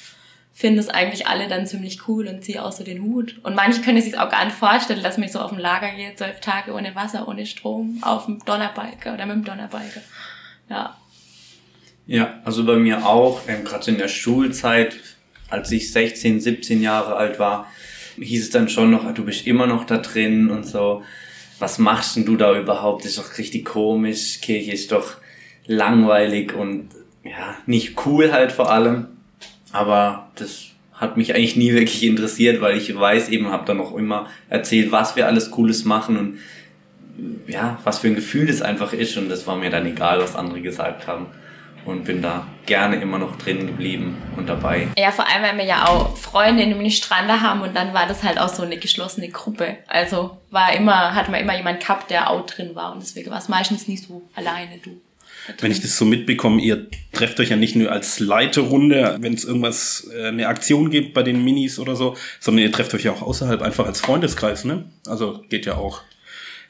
finden 0.56 0.78
es 0.78 0.88
eigentlich 0.88 1.26
alle 1.26 1.48
dann 1.48 1.66
ziemlich 1.66 2.08
cool 2.08 2.26
und 2.26 2.42
ziehe 2.42 2.64
auch 2.64 2.72
so 2.72 2.82
den 2.82 3.02
Hut. 3.02 3.38
Und 3.42 3.54
manche 3.54 3.82
können 3.82 4.00
sich 4.00 4.18
auch 4.18 4.30
gar 4.30 4.44
nicht 4.46 4.56
vorstellen, 4.56 5.02
dass 5.02 5.18
mich 5.18 5.32
so 5.32 5.38
auf 5.38 5.50
dem 5.50 5.58
Lager 5.58 5.90
geht, 5.90 6.16
zwölf 6.16 6.40
Tage 6.40 6.72
ohne 6.72 6.94
Wasser, 6.94 7.28
ohne 7.28 7.44
Strom, 7.44 7.98
auf 8.00 8.24
dem 8.24 8.42
Donnerbalken 8.42 9.12
oder 9.12 9.26
mit 9.26 9.36
dem 9.36 9.44
Donnerbalken. 9.44 10.00
Ja. 10.70 10.96
Ja, 12.06 12.40
also 12.44 12.64
bei 12.64 12.76
mir 12.76 13.04
auch, 13.04 13.42
ähm, 13.48 13.64
gerade 13.64 13.90
in 13.90 13.98
der 13.98 14.08
Schulzeit, 14.08 14.96
als 15.50 15.70
ich 15.72 15.92
16, 15.92 16.40
17 16.40 16.80
Jahre 16.80 17.16
alt 17.16 17.38
war, 17.38 17.70
hieß 18.16 18.44
es 18.44 18.50
dann 18.50 18.70
schon 18.70 18.90
noch, 18.90 19.12
du 19.12 19.24
bist 19.26 19.46
immer 19.46 19.66
noch 19.66 19.84
da 19.84 19.98
drin 19.98 20.50
und 20.50 20.64
so 20.64 21.02
was 21.58 21.78
machst 21.78 22.16
denn 22.16 22.24
du 22.24 22.36
da 22.36 22.58
überhaupt? 22.58 23.04
Das 23.04 23.12
ist 23.12 23.18
doch 23.18 23.38
richtig 23.38 23.64
komisch. 23.64 24.40
Kirche 24.40 24.72
ist 24.72 24.92
doch 24.92 25.14
langweilig 25.66 26.54
und 26.54 26.88
ja, 27.24 27.56
nicht 27.66 28.06
cool 28.06 28.32
halt 28.32 28.52
vor 28.52 28.70
allem. 28.70 29.06
Aber 29.72 30.30
das 30.36 30.66
hat 30.92 31.16
mich 31.16 31.34
eigentlich 31.34 31.56
nie 31.56 31.72
wirklich 31.72 32.02
interessiert, 32.02 32.60
weil 32.60 32.76
ich 32.76 32.94
weiß 32.98 33.28
eben, 33.28 33.48
habe 33.48 33.66
dann 33.66 33.76
noch 33.76 33.94
immer 33.94 34.28
erzählt, 34.48 34.92
was 34.92 35.16
wir 35.16 35.26
alles 35.26 35.50
Cooles 35.50 35.84
machen 35.84 36.16
und 36.16 36.38
ja, 37.46 37.78
was 37.84 37.98
für 37.98 38.08
ein 38.08 38.14
Gefühl 38.14 38.46
das 38.46 38.62
einfach 38.62 38.92
ist 38.92 39.16
und 39.16 39.28
das 39.28 39.46
war 39.46 39.56
mir 39.56 39.70
dann 39.70 39.86
egal, 39.86 40.20
was 40.20 40.36
andere 40.36 40.60
gesagt 40.60 41.06
haben. 41.06 41.26
Und 41.86 42.04
bin 42.04 42.20
da 42.20 42.46
gerne 42.66 42.96
immer 42.96 43.18
noch 43.18 43.36
drin 43.36 43.66
geblieben 43.66 44.16
und 44.36 44.48
dabei. 44.48 44.88
Ja, 44.98 45.12
vor 45.12 45.26
allem, 45.28 45.42
weil 45.42 45.56
wir 45.56 45.64
ja 45.64 45.86
auch 45.86 46.16
Freunde 46.16 46.62
in 46.62 46.70
dem 46.70 46.90
Strande 46.90 47.40
haben 47.40 47.62
und 47.62 47.74
dann 47.74 47.94
war 47.94 48.06
das 48.06 48.22
halt 48.22 48.38
auch 48.38 48.48
so 48.48 48.62
eine 48.62 48.76
geschlossene 48.76 49.28
Gruppe. 49.28 49.78
Also 49.86 50.36
war 50.50 50.74
immer, 50.74 51.14
hat 51.14 51.30
man 51.30 51.40
immer 51.40 51.56
jemand 51.56 51.80
gehabt, 51.80 52.10
der 52.10 52.30
auch 52.30 52.44
drin 52.46 52.74
war 52.74 52.92
und 52.92 53.02
deswegen 53.02 53.30
war 53.30 53.38
es 53.38 53.48
meistens 53.48 53.88
nicht 53.88 54.04
so 54.04 54.22
alleine, 54.34 54.78
du. 54.82 55.00
Wenn 55.60 55.70
ich 55.70 55.80
das 55.80 55.96
so 55.96 56.04
mitbekomme, 56.04 56.60
ihr 56.60 56.88
trefft 57.12 57.38
euch 57.38 57.50
ja 57.50 57.56
nicht 57.56 57.76
nur 57.76 57.92
als 57.92 58.18
Leiterrunde, 58.18 59.16
wenn 59.20 59.34
es 59.34 59.44
irgendwas, 59.44 60.08
äh, 60.12 60.28
eine 60.28 60.48
Aktion 60.48 60.90
gibt 60.90 61.14
bei 61.14 61.22
den 61.22 61.44
Minis 61.44 61.78
oder 61.78 61.94
so, 61.94 62.16
sondern 62.40 62.64
ihr 62.64 62.72
trefft 62.72 62.94
euch 62.94 63.04
ja 63.04 63.12
auch 63.12 63.22
außerhalb 63.22 63.62
einfach 63.62 63.86
als 63.86 64.00
Freundeskreis, 64.00 64.64
ne? 64.64 64.86
Also 65.06 65.44
geht 65.48 65.66
ja 65.66 65.76
auch 65.76 66.02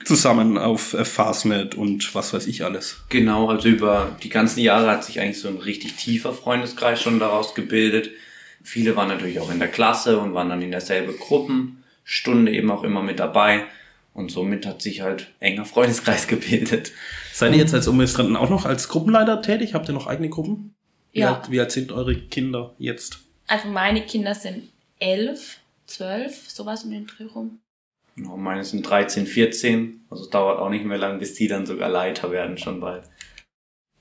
zusammen 0.04 0.58
auf 0.58 0.92
äh, 0.94 1.04
Fastnet 1.04 1.74
und 1.74 2.14
was 2.14 2.32
weiß 2.32 2.46
ich 2.46 2.64
alles. 2.64 3.02
Genau, 3.08 3.48
also 3.48 3.68
über 3.68 4.16
die 4.22 4.28
ganzen 4.28 4.60
Jahre 4.60 4.90
hat 4.90 5.04
sich 5.04 5.20
eigentlich 5.20 5.40
so 5.40 5.48
ein 5.48 5.56
richtig 5.58 5.94
tiefer 5.96 6.32
Freundeskreis 6.32 7.00
schon 7.02 7.18
daraus 7.18 7.54
gebildet. 7.54 8.10
Viele 8.62 8.96
waren 8.96 9.08
natürlich 9.08 9.40
auch 9.40 9.50
in 9.50 9.58
der 9.58 9.68
Klasse 9.68 10.18
und 10.18 10.34
waren 10.34 10.48
dann 10.48 10.62
in 10.62 10.70
derselbe 10.70 11.12
Gruppenstunde 11.12 12.52
eben 12.52 12.70
auch 12.70 12.82
immer 12.82 13.02
mit 13.02 13.18
dabei. 13.18 13.64
Und 14.12 14.30
somit 14.30 14.64
hat 14.66 14.80
sich 14.82 15.02
halt 15.02 15.28
enger 15.40 15.64
Freundeskreis 15.66 16.26
gebildet. 16.26 16.92
Seid 17.32 17.52
ihr 17.52 17.58
jetzt 17.58 17.74
als 17.74 17.86
Administranten 17.88 18.36
auch 18.36 18.48
noch 18.50 18.64
als 18.64 18.88
Gruppenleiter 18.88 19.42
tätig? 19.42 19.74
Habt 19.74 19.88
ihr 19.88 19.92
noch 19.94 20.06
eigene 20.06 20.28
Gruppen? 20.30 20.74
Wie 21.12 21.20
Ja. 21.20 21.34
alt, 21.36 21.50
wie 21.50 21.60
alt 21.60 21.70
sind 21.72 21.92
eure 21.92 22.14
Kinder 22.16 22.74
jetzt? 22.78 23.18
Also 23.46 23.68
meine 23.68 24.02
Kinder 24.04 24.34
sind 24.34 24.64
elf, 24.98 25.58
zwölf, 25.86 26.48
sowas 26.48 26.84
um 26.84 26.90
den 26.90 27.06
Dreh 27.06 27.24
rum. 27.24 27.60
Genau, 28.16 28.36
meine 28.36 28.64
sind 28.64 28.88
13, 28.88 29.26
14. 29.26 30.06
Also 30.08 30.24
es 30.24 30.30
dauert 30.30 30.58
auch 30.58 30.70
nicht 30.70 30.84
mehr 30.84 30.98
lang, 30.98 31.18
bis 31.18 31.34
die 31.34 31.48
dann 31.48 31.66
sogar 31.66 31.90
Leiter 31.90 32.30
werden 32.30 32.56
schon 32.56 32.80
bald. 32.80 33.04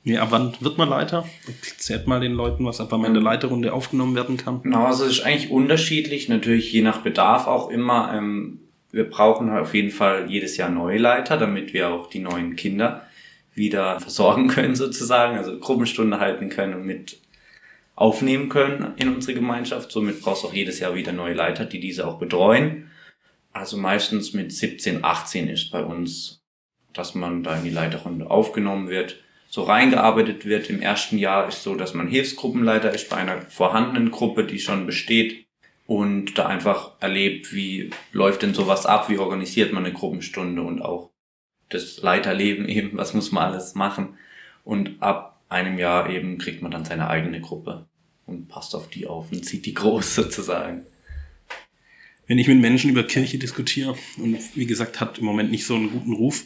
Nee, 0.05 0.17
ab 0.17 0.27
wann 0.29 0.55
wird 0.59 0.77
man 0.77 0.87
Leiter? 0.87 1.27
Erzählt 1.47 2.07
mal 2.07 2.19
den 2.19 2.33
Leuten, 2.33 2.63
was 2.63 2.79
ab 2.79 2.87
wann 2.91 3.01
man 3.01 3.09
in 3.09 3.15
der 3.15 3.23
Leiterrunde 3.23 3.73
aufgenommen 3.73 4.15
werden 4.15 4.37
kann. 4.37 4.61
Genau, 4.61 4.85
also 4.85 5.03
es 5.03 5.13
ist 5.13 5.25
eigentlich 5.25 5.49
unterschiedlich, 5.49 6.29
natürlich 6.29 6.71
je 6.71 6.83
nach 6.83 6.99
Bedarf 6.99 7.47
auch 7.47 7.69
immer. 7.69 8.13
Ähm, 8.13 8.59
wir 8.91 9.09
brauchen 9.09 9.49
auf 9.49 9.73
jeden 9.73 9.89
Fall 9.89 10.29
jedes 10.29 10.57
Jahr 10.57 10.69
neue 10.69 10.99
Leiter, 10.99 11.37
damit 11.37 11.73
wir 11.73 11.89
auch 11.89 12.07
die 12.07 12.19
neuen 12.19 12.55
Kinder 12.55 13.05
wieder 13.55 13.99
versorgen 13.99 14.47
können 14.47 14.75
sozusagen, 14.75 15.37
also 15.37 15.59
Gruppenstunde 15.59 16.19
halten 16.19 16.49
können 16.49 16.75
und 16.75 16.85
mit 16.85 17.19
aufnehmen 17.95 18.47
können 18.47 18.93
in 18.97 19.13
unsere 19.13 19.33
Gemeinschaft. 19.33 19.91
Somit 19.91 20.21
brauchst 20.21 20.43
du 20.43 20.49
auch 20.49 20.53
jedes 20.53 20.79
Jahr 20.79 20.93
wieder 20.93 21.13
neue 21.13 21.33
Leiter, 21.33 21.65
die 21.65 21.79
diese 21.79 22.07
auch 22.07 22.19
betreuen. 22.19 22.91
Also 23.55 23.77
meistens 23.77 24.33
mit 24.33 24.51
17, 24.51 25.05
18 25.05 25.47
ist 25.47 25.71
bei 25.71 25.81
uns, 25.81 26.41
dass 26.91 27.15
man 27.15 27.41
da 27.41 27.55
in 27.55 27.63
die 27.63 27.69
Leiterrunde 27.69 28.29
aufgenommen 28.29 28.89
wird, 28.89 29.23
so 29.47 29.63
reingearbeitet 29.63 30.43
wird. 30.43 30.69
Im 30.69 30.81
ersten 30.81 31.17
Jahr 31.17 31.47
ist 31.47 31.63
so, 31.63 31.75
dass 31.75 31.93
man 31.93 32.09
Hilfsgruppenleiter 32.09 32.93
ist 32.93 33.09
bei 33.09 33.15
einer 33.15 33.43
vorhandenen 33.43 34.11
Gruppe, 34.11 34.43
die 34.43 34.59
schon 34.59 34.85
besteht 34.85 35.45
und 35.87 36.37
da 36.37 36.47
einfach 36.47 36.91
erlebt, 36.99 37.53
wie 37.53 37.91
läuft 38.11 38.41
denn 38.41 38.53
sowas 38.53 38.85
ab, 38.85 39.07
wie 39.07 39.19
organisiert 39.19 39.71
man 39.71 39.85
eine 39.85 39.93
Gruppenstunde 39.93 40.61
und 40.61 40.81
auch 40.81 41.11
das 41.69 42.01
Leiterleben 42.01 42.67
eben, 42.67 42.97
was 42.97 43.13
muss 43.13 43.31
man 43.31 43.53
alles 43.53 43.73
machen. 43.73 44.17
Und 44.65 45.01
ab 45.01 45.39
einem 45.47 45.79
Jahr 45.79 46.09
eben 46.09 46.39
kriegt 46.39 46.61
man 46.61 46.71
dann 46.71 46.83
seine 46.83 47.07
eigene 47.07 47.39
Gruppe 47.39 47.85
und 48.25 48.49
passt 48.49 48.75
auf 48.75 48.89
die 48.89 49.07
auf 49.07 49.31
und 49.31 49.45
zieht 49.45 49.65
die 49.65 49.73
groß 49.73 50.15
sozusagen. 50.15 50.85
Wenn 52.27 52.39
ich 52.39 52.47
mit 52.47 52.59
Menschen 52.59 52.89
über 52.89 53.03
Kirche 53.03 53.37
diskutiere, 53.37 53.95
und 54.17 54.37
wie 54.55 54.65
gesagt, 54.65 54.99
hat 54.99 55.19
im 55.19 55.25
Moment 55.25 55.51
nicht 55.51 55.65
so 55.65 55.75
einen 55.75 55.91
guten 55.91 56.13
Ruf, 56.13 56.43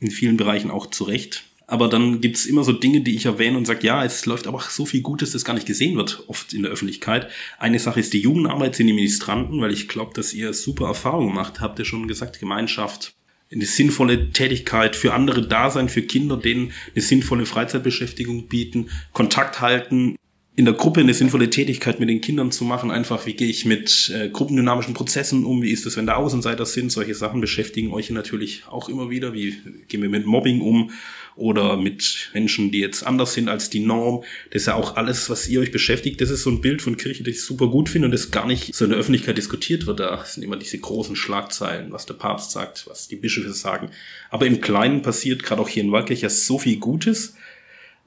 in 0.00 0.10
vielen 0.10 0.36
Bereichen 0.36 0.70
auch 0.70 0.86
zu 0.86 1.04
Recht. 1.04 1.44
Aber 1.68 1.88
dann 1.88 2.20
gibt's 2.20 2.46
immer 2.46 2.62
so 2.62 2.72
Dinge, 2.72 3.00
die 3.00 3.16
ich 3.16 3.26
erwähne 3.26 3.56
und 3.56 3.66
sage, 3.66 3.84
ja, 3.86 4.04
es 4.04 4.24
läuft 4.24 4.46
aber 4.46 4.60
so 4.60 4.86
viel 4.86 5.00
Gutes, 5.00 5.32
das 5.32 5.44
gar 5.44 5.54
nicht 5.54 5.66
gesehen 5.66 5.96
wird, 5.96 6.24
oft 6.28 6.52
in 6.52 6.62
der 6.62 6.70
Öffentlichkeit. 6.70 7.28
Eine 7.58 7.80
Sache 7.80 7.98
ist 7.98 8.12
die 8.12 8.20
Jugendarbeit, 8.20 8.76
sind 8.76 8.86
die 8.86 8.92
Ministranten, 8.92 9.60
weil 9.60 9.72
ich 9.72 9.88
glaube, 9.88 10.12
dass 10.14 10.32
ihr 10.32 10.52
super 10.52 10.86
Erfahrungen 10.86 11.28
gemacht 11.28 11.60
habt, 11.60 11.78
ihr 11.78 11.84
schon 11.84 12.06
gesagt, 12.06 12.38
Gemeinschaft, 12.38 13.14
eine 13.50 13.64
sinnvolle 13.64 14.30
Tätigkeit 14.30 14.96
für 14.96 15.12
andere 15.12 15.46
da 15.46 15.70
sein, 15.70 15.88
für 15.88 16.02
Kinder, 16.02 16.36
denen 16.36 16.72
eine 16.94 17.02
sinnvolle 17.02 17.46
Freizeitbeschäftigung 17.46 18.46
bieten, 18.46 18.90
Kontakt 19.12 19.60
halten, 19.60 20.16
in 20.56 20.64
der 20.64 20.72
Gruppe 20.72 21.00
eine 21.00 21.12
sinnvolle 21.12 21.50
Tätigkeit 21.50 22.00
mit 22.00 22.08
den 22.08 22.22
Kindern 22.22 22.50
zu 22.50 22.64
machen. 22.64 22.90
Einfach, 22.90 23.26
wie 23.26 23.34
gehe 23.34 23.48
ich 23.48 23.66
mit 23.66 24.10
äh, 24.14 24.30
gruppendynamischen 24.30 24.94
Prozessen 24.94 25.44
um? 25.44 25.60
Wie 25.60 25.70
ist 25.70 25.84
es, 25.84 25.98
wenn 25.98 26.06
da 26.06 26.16
Außenseiter 26.16 26.64
sind? 26.64 26.90
Solche 26.90 27.14
Sachen 27.14 27.42
beschäftigen 27.42 27.92
euch 27.92 28.08
natürlich 28.08 28.62
auch 28.66 28.88
immer 28.88 29.10
wieder. 29.10 29.34
Wie 29.34 29.58
gehen 29.88 30.00
wir 30.00 30.08
mit 30.08 30.24
Mobbing 30.24 30.62
um? 30.62 30.90
Oder 31.36 31.76
mit 31.76 32.30
Menschen, 32.32 32.70
die 32.70 32.78
jetzt 32.78 33.06
anders 33.06 33.34
sind 33.34 33.50
als 33.50 33.68
die 33.68 33.80
Norm. 33.80 34.24
Das 34.50 34.62
ist 34.62 34.66
ja 34.68 34.74
auch 34.74 34.96
alles, 34.96 35.28
was 35.28 35.46
ihr 35.46 35.60
euch 35.60 35.70
beschäftigt. 35.70 36.22
Das 36.22 36.30
ist 36.30 36.42
so 36.42 36.48
ein 36.48 36.62
Bild 36.62 36.80
von 36.80 36.96
Kirche, 36.96 37.22
das 37.22 37.34
ich 37.34 37.42
super 37.42 37.66
gut 37.66 37.90
finde 37.90 38.06
und 38.06 38.12
das 38.12 38.30
gar 38.30 38.46
nicht 38.46 38.74
so 38.74 38.86
in 38.86 38.92
der 38.92 38.98
Öffentlichkeit 38.98 39.36
diskutiert 39.36 39.86
wird. 39.86 40.00
Da 40.00 40.24
sind 40.24 40.42
immer 40.42 40.56
diese 40.56 40.78
großen 40.78 41.14
Schlagzeilen, 41.16 41.92
was 41.92 42.06
der 42.06 42.14
Papst 42.14 42.52
sagt, 42.52 42.86
was 42.88 43.08
die 43.08 43.16
Bischöfe 43.16 43.52
sagen. 43.52 43.90
Aber 44.30 44.46
im 44.46 44.62
Kleinen 44.62 45.02
passiert 45.02 45.42
gerade 45.42 45.60
auch 45.60 45.68
hier 45.68 45.82
in 45.82 45.92
Waldkirch 45.92 46.24
so 46.30 46.58
viel 46.58 46.78
Gutes. 46.78 47.34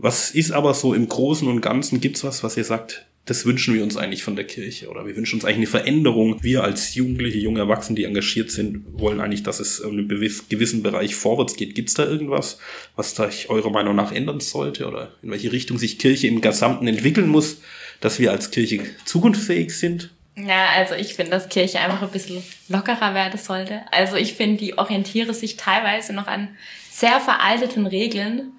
Was 0.01 0.31
ist 0.31 0.51
aber 0.51 0.73
so 0.73 0.93
im 0.93 1.09
Großen 1.09 1.45
und 1.45 1.59
Ganzen? 1.59 1.99
Gibt's 1.99 2.23
was, 2.23 2.41
was 2.41 2.55
ihr 2.55 2.63
sagt, 2.63 3.05
das 3.25 3.45
wünschen 3.45 3.73
wir 3.73 3.83
uns 3.83 3.97
eigentlich 3.97 4.23
von 4.23 4.37
der 4.37 4.47
Kirche 4.47 4.87
oder 4.89 5.05
wir 5.05 5.15
wünschen 5.17 5.35
uns 5.35 5.43
eigentlich 5.43 5.57
eine 5.57 5.67
Veränderung. 5.67 6.41
Wir 6.41 6.63
als 6.63 6.95
Jugendliche, 6.95 7.37
junge 7.37 7.59
Erwachsene, 7.59 7.97
die 7.97 8.05
engagiert 8.05 8.49
sind, 8.49 8.85
wollen 8.93 9.19
eigentlich, 9.19 9.43
dass 9.43 9.59
es 9.59 9.79
in 9.79 9.91
einem 9.91 10.07
gewissen 10.07 10.83
Bereich 10.83 11.15
vorwärts 11.15 11.57
geht. 11.57 11.75
Gibt's 11.75 11.95
da 11.95 12.05
irgendwas, 12.05 12.59
was 12.95 13.13
sich 13.13 13.49
eurer 13.49 13.71
Meinung 13.71 13.93
nach 13.93 14.13
ändern 14.13 14.39
sollte 14.39 14.87
oder 14.87 15.11
in 15.21 15.31
welche 15.31 15.51
Richtung 15.51 15.77
sich 15.77 15.99
Kirche 15.99 16.27
im 16.27 16.39
Gesamten 16.39 16.87
entwickeln 16.87 17.27
muss, 17.27 17.61
dass 17.99 18.19
wir 18.19 18.31
als 18.31 18.51
Kirche 18.51 18.83
zukunftsfähig 19.03 19.77
sind? 19.77 20.11
Ja, 20.37 20.69
also 20.77 20.95
ich 20.95 21.13
finde, 21.13 21.31
dass 21.31 21.49
Kirche 21.49 21.81
einfach 21.81 22.01
ein 22.01 22.11
bisschen 22.11 22.41
lockerer 22.69 23.13
werden 23.13 23.37
sollte. 23.37 23.81
Also 23.91 24.15
ich 24.15 24.35
finde, 24.35 24.57
die 24.57 24.77
orientiere 24.77 25.33
sich 25.33 25.57
teilweise 25.57 26.13
noch 26.13 26.27
an 26.27 26.47
sehr 26.89 27.19
veralteten 27.19 27.85
Regeln. 27.85 28.53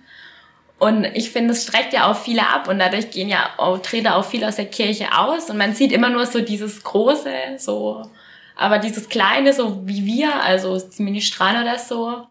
Und 0.80 1.04
ich 1.14 1.30
finde, 1.30 1.52
es 1.52 1.64
streckt 1.64 1.92
ja 1.92 2.10
auch 2.10 2.16
viele 2.16 2.46
ab 2.46 2.66
und 2.66 2.78
dadurch 2.78 3.10
gehen 3.10 3.28
ja 3.28 3.50
auch, 3.58 3.78
treten 3.82 4.08
auch 4.08 4.24
viele 4.24 4.48
aus 4.48 4.56
der 4.56 4.64
Kirche 4.64 5.16
aus 5.16 5.50
und 5.50 5.58
man 5.58 5.74
sieht 5.74 5.92
immer 5.92 6.08
nur 6.08 6.24
so 6.24 6.40
dieses 6.40 6.82
Große, 6.82 7.30
so, 7.58 8.02
aber 8.56 8.78
dieses 8.78 9.10
Kleine, 9.10 9.52
so 9.52 9.86
wie 9.86 10.06
wir, 10.06 10.42
also 10.42 10.80
die 10.80 11.02
Ministraner 11.02 11.62
oder 11.62 11.78
so, 11.78 12.26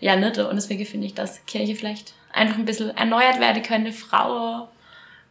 ja, 0.00 0.16
nicht. 0.16 0.38
Und 0.38 0.56
deswegen 0.56 0.86
finde 0.86 1.06
ich, 1.06 1.12
dass 1.12 1.44
Kirche 1.44 1.76
vielleicht 1.76 2.14
einfach 2.32 2.56
ein 2.56 2.64
bisschen 2.64 2.96
erneuert 2.96 3.38
werden 3.40 3.62
könnte, 3.62 3.92
Frau, 3.92 4.68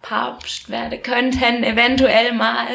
Papst 0.04 0.70
werden 0.70 1.02
könnten, 1.02 1.64
eventuell 1.64 2.32
mal. 2.34 2.68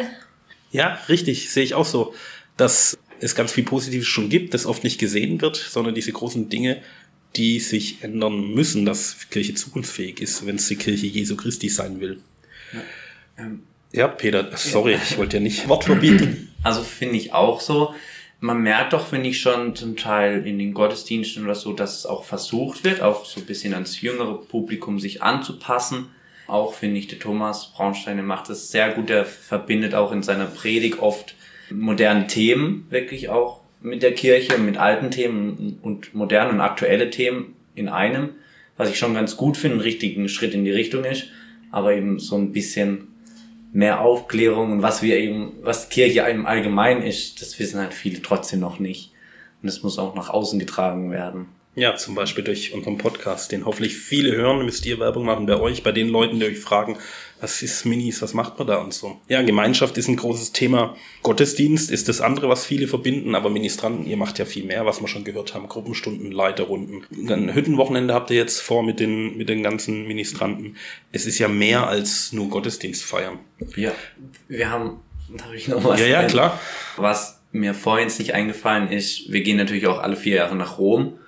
Ja, 0.72 0.98
richtig, 1.08 1.52
sehe 1.52 1.62
ich 1.62 1.74
auch 1.74 1.86
so, 1.86 2.12
dass 2.56 2.98
es 3.20 3.36
ganz 3.36 3.52
viel 3.52 3.64
Positives 3.64 4.08
schon 4.08 4.30
gibt, 4.30 4.52
das 4.52 4.66
oft 4.66 4.82
nicht 4.82 4.98
gesehen 4.98 5.40
wird, 5.40 5.56
sondern 5.56 5.94
diese 5.94 6.10
großen 6.10 6.48
Dinge, 6.48 6.82
die 7.36 7.60
sich 7.60 8.02
ändern 8.02 8.54
müssen, 8.54 8.84
dass 8.84 9.28
Kirche 9.30 9.54
zukunftsfähig 9.54 10.20
ist, 10.20 10.46
wenn 10.46 10.56
es 10.56 10.68
die 10.68 10.76
Kirche 10.76 11.06
Jesu 11.06 11.36
Christi 11.36 11.68
sein 11.68 12.00
will. 12.00 12.20
Ähm, 13.38 13.62
Ja, 13.92 14.08
Peter, 14.08 14.50
sorry, 14.56 14.94
ich 14.94 15.16
wollte 15.16 15.36
ja 15.36 15.42
nicht 15.42 15.68
Wort 15.68 15.84
verbieten. 15.84 16.54
Also 16.62 16.82
finde 16.82 17.16
ich 17.16 17.32
auch 17.32 17.60
so. 17.60 17.94
Man 18.40 18.62
merkt 18.62 18.92
doch, 18.92 19.06
finde 19.06 19.30
ich 19.30 19.40
schon 19.40 19.74
zum 19.74 19.96
Teil 19.96 20.46
in 20.46 20.58
den 20.58 20.74
Gottesdiensten 20.74 21.44
oder 21.44 21.54
so, 21.54 21.72
dass 21.72 21.98
es 21.98 22.06
auch 22.06 22.24
versucht 22.24 22.84
wird, 22.84 23.00
auch 23.00 23.24
so 23.24 23.40
ein 23.40 23.46
bisschen 23.46 23.72
ans 23.72 24.00
jüngere 24.00 24.34
Publikum 24.34 24.98
sich 24.98 25.22
anzupassen. 25.22 26.08
Auch 26.46 26.74
finde 26.74 26.98
ich, 26.98 27.08
der 27.08 27.18
Thomas 27.18 27.72
Braunstein 27.72 28.16
der 28.16 28.26
macht 28.26 28.50
das 28.50 28.70
sehr 28.70 28.90
gut. 28.92 29.10
Er 29.10 29.24
verbindet 29.24 29.94
auch 29.94 30.12
in 30.12 30.22
seiner 30.22 30.46
Predigt 30.46 30.98
oft 30.98 31.34
moderne 31.70 32.26
Themen 32.26 32.86
wirklich 32.90 33.28
auch 33.28 33.60
mit 33.80 34.02
der 34.02 34.14
Kirche, 34.14 34.59
mit 34.59 34.76
alten 34.76 35.11
Themen 35.11 35.78
und 35.83 36.14
moderne 36.14 36.50
und 36.50 36.61
aktuelle 36.61 37.11
Themen 37.11 37.54
in 37.75 37.88
einem, 37.88 38.30
was 38.76 38.90
ich 38.90 38.99
schon 38.99 39.14
ganz 39.14 39.37
gut 39.37 39.56
finde, 39.56 39.76
einen 39.76 39.83
richtigen 39.83 40.28
Schritt 40.28 40.54
in 40.54 40.64
die 40.64 40.71
Richtung 40.71 41.04
ist, 41.04 41.28
aber 41.71 41.95
eben 41.95 42.18
so 42.18 42.37
ein 42.37 42.52
bisschen 42.52 43.09
mehr 43.73 44.00
Aufklärung 44.00 44.73
und 44.73 44.83
was 44.83 45.02
wir 45.02 45.18
eben, 45.18 45.52
was 45.62 45.88
Kirche 45.88 46.21
im 46.21 46.47
Allgemeinen 46.47 47.02
ist, 47.02 47.42
das 47.42 47.59
wissen 47.59 47.80
halt 47.80 47.92
viele 47.92 48.23
trotzdem 48.23 48.61
noch 48.61 48.78
nicht. 48.78 49.12
Und 49.62 49.66
das 49.66 49.83
muss 49.83 49.99
auch 49.99 50.14
nach 50.14 50.30
außen 50.30 50.59
getragen 50.59 51.11
werden. 51.11 51.47
Ja, 51.75 51.95
zum 51.95 52.14
Beispiel 52.14 52.42
durch 52.42 52.73
unseren 52.73 52.97
Podcast, 52.97 53.52
den 53.52 53.66
hoffentlich 53.66 53.97
viele 53.97 54.35
hören, 54.35 54.64
müsst 54.64 54.87
ihr 54.87 54.99
Werbung 54.99 55.26
machen 55.26 55.45
bei 55.45 55.61
euch, 55.61 55.83
bei 55.83 55.92
den 55.92 56.09
Leuten, 56.09 56.40
die 56.40 56.47
euch 56.47 56.59
fragen, 56.59 56.97
was 57.40 57.62
ist 57.62 57.84
Minis, 57.84 58.22
was 58.22 58.34
macht 58.34 58.58
man 58.58 58.66
da 58.66 58.76
und 58.76 58.94
so. 58.94 59.20
Ja, 59.28 59.42
Gemeinschaft 59.42 59.98
ist 59.98 60.08
ein 60.08 60.16
großes 60.16 60.52
Thema. 60.52 60.96
Gottesdienst 61.22 61.90
ist 61.90 62.08
das 62.08 62.20
andere, 62.20 62.48
was 62.48 62.64
viele 62.64 62.88
verbinden, 62.88 63.34
aber 63.34 63.50
Ministranten, 63.50 64.06
ihr 64.06 64.16
macht 64.16 64.38
ja 64.38 64.44
viel 64.44 64.64
mehr, 64.64 64.86
was 64.86 65.00
wir 65.00 65.08
schon 65.08 65.24
gehört 65.24 65.54
haben. 65.54 65.68
Gruppenstunden, 65.68 66.32
Leiterrunden. 66.32 67.04
Ein 67.28 67.54
Hüttenwochenende 67.54 68.14
habt 68.14 68.30
ihr 68.30 68.36
jetzt 68.36 68.60
vor 68.60 68.82
mit 68.82 69.00
den, 69.00 69.36
mit 69.36 69.48
den 69.48 69.62
ganzen 69.62 70.06
Ministranten. 70.06 70.76
Es 71.12 71.26
ist 71.26 71.38
ja 71.38 71.48
mehr 71.48 71.86
als 71.86 72.32
nur 72.32 72.48
Gottesdienst 72.48 73.04
feiern. 73.04 73.38
Ja, 73.76 73.92
wir 74.48 74.70
haben, 74.70 75.00
darf 75.36 75.52
ich 75.52 75.68
noch 75.68 75.84
was 75.84 76.00
Ja, 76.00 76.06
ja, 76.06 76.24
klar. 76.24 76.58
Was 76.96 77.40
mir 77.52 77.74
vorhin 77.74 78.08
nicht 78.18 78.34
eingefallen 78.34 78.90
ist, 78.90 79.30
wir 79.30 79.42
gehen 79.42 79.56
natürlich 79.56 79.86
auch 79.86 79.98
alle 79.98 80.16
vier 80.16 80.36
Jahre 80.36 80.56
nach 80.56 80.78
Rom 80.78 81.18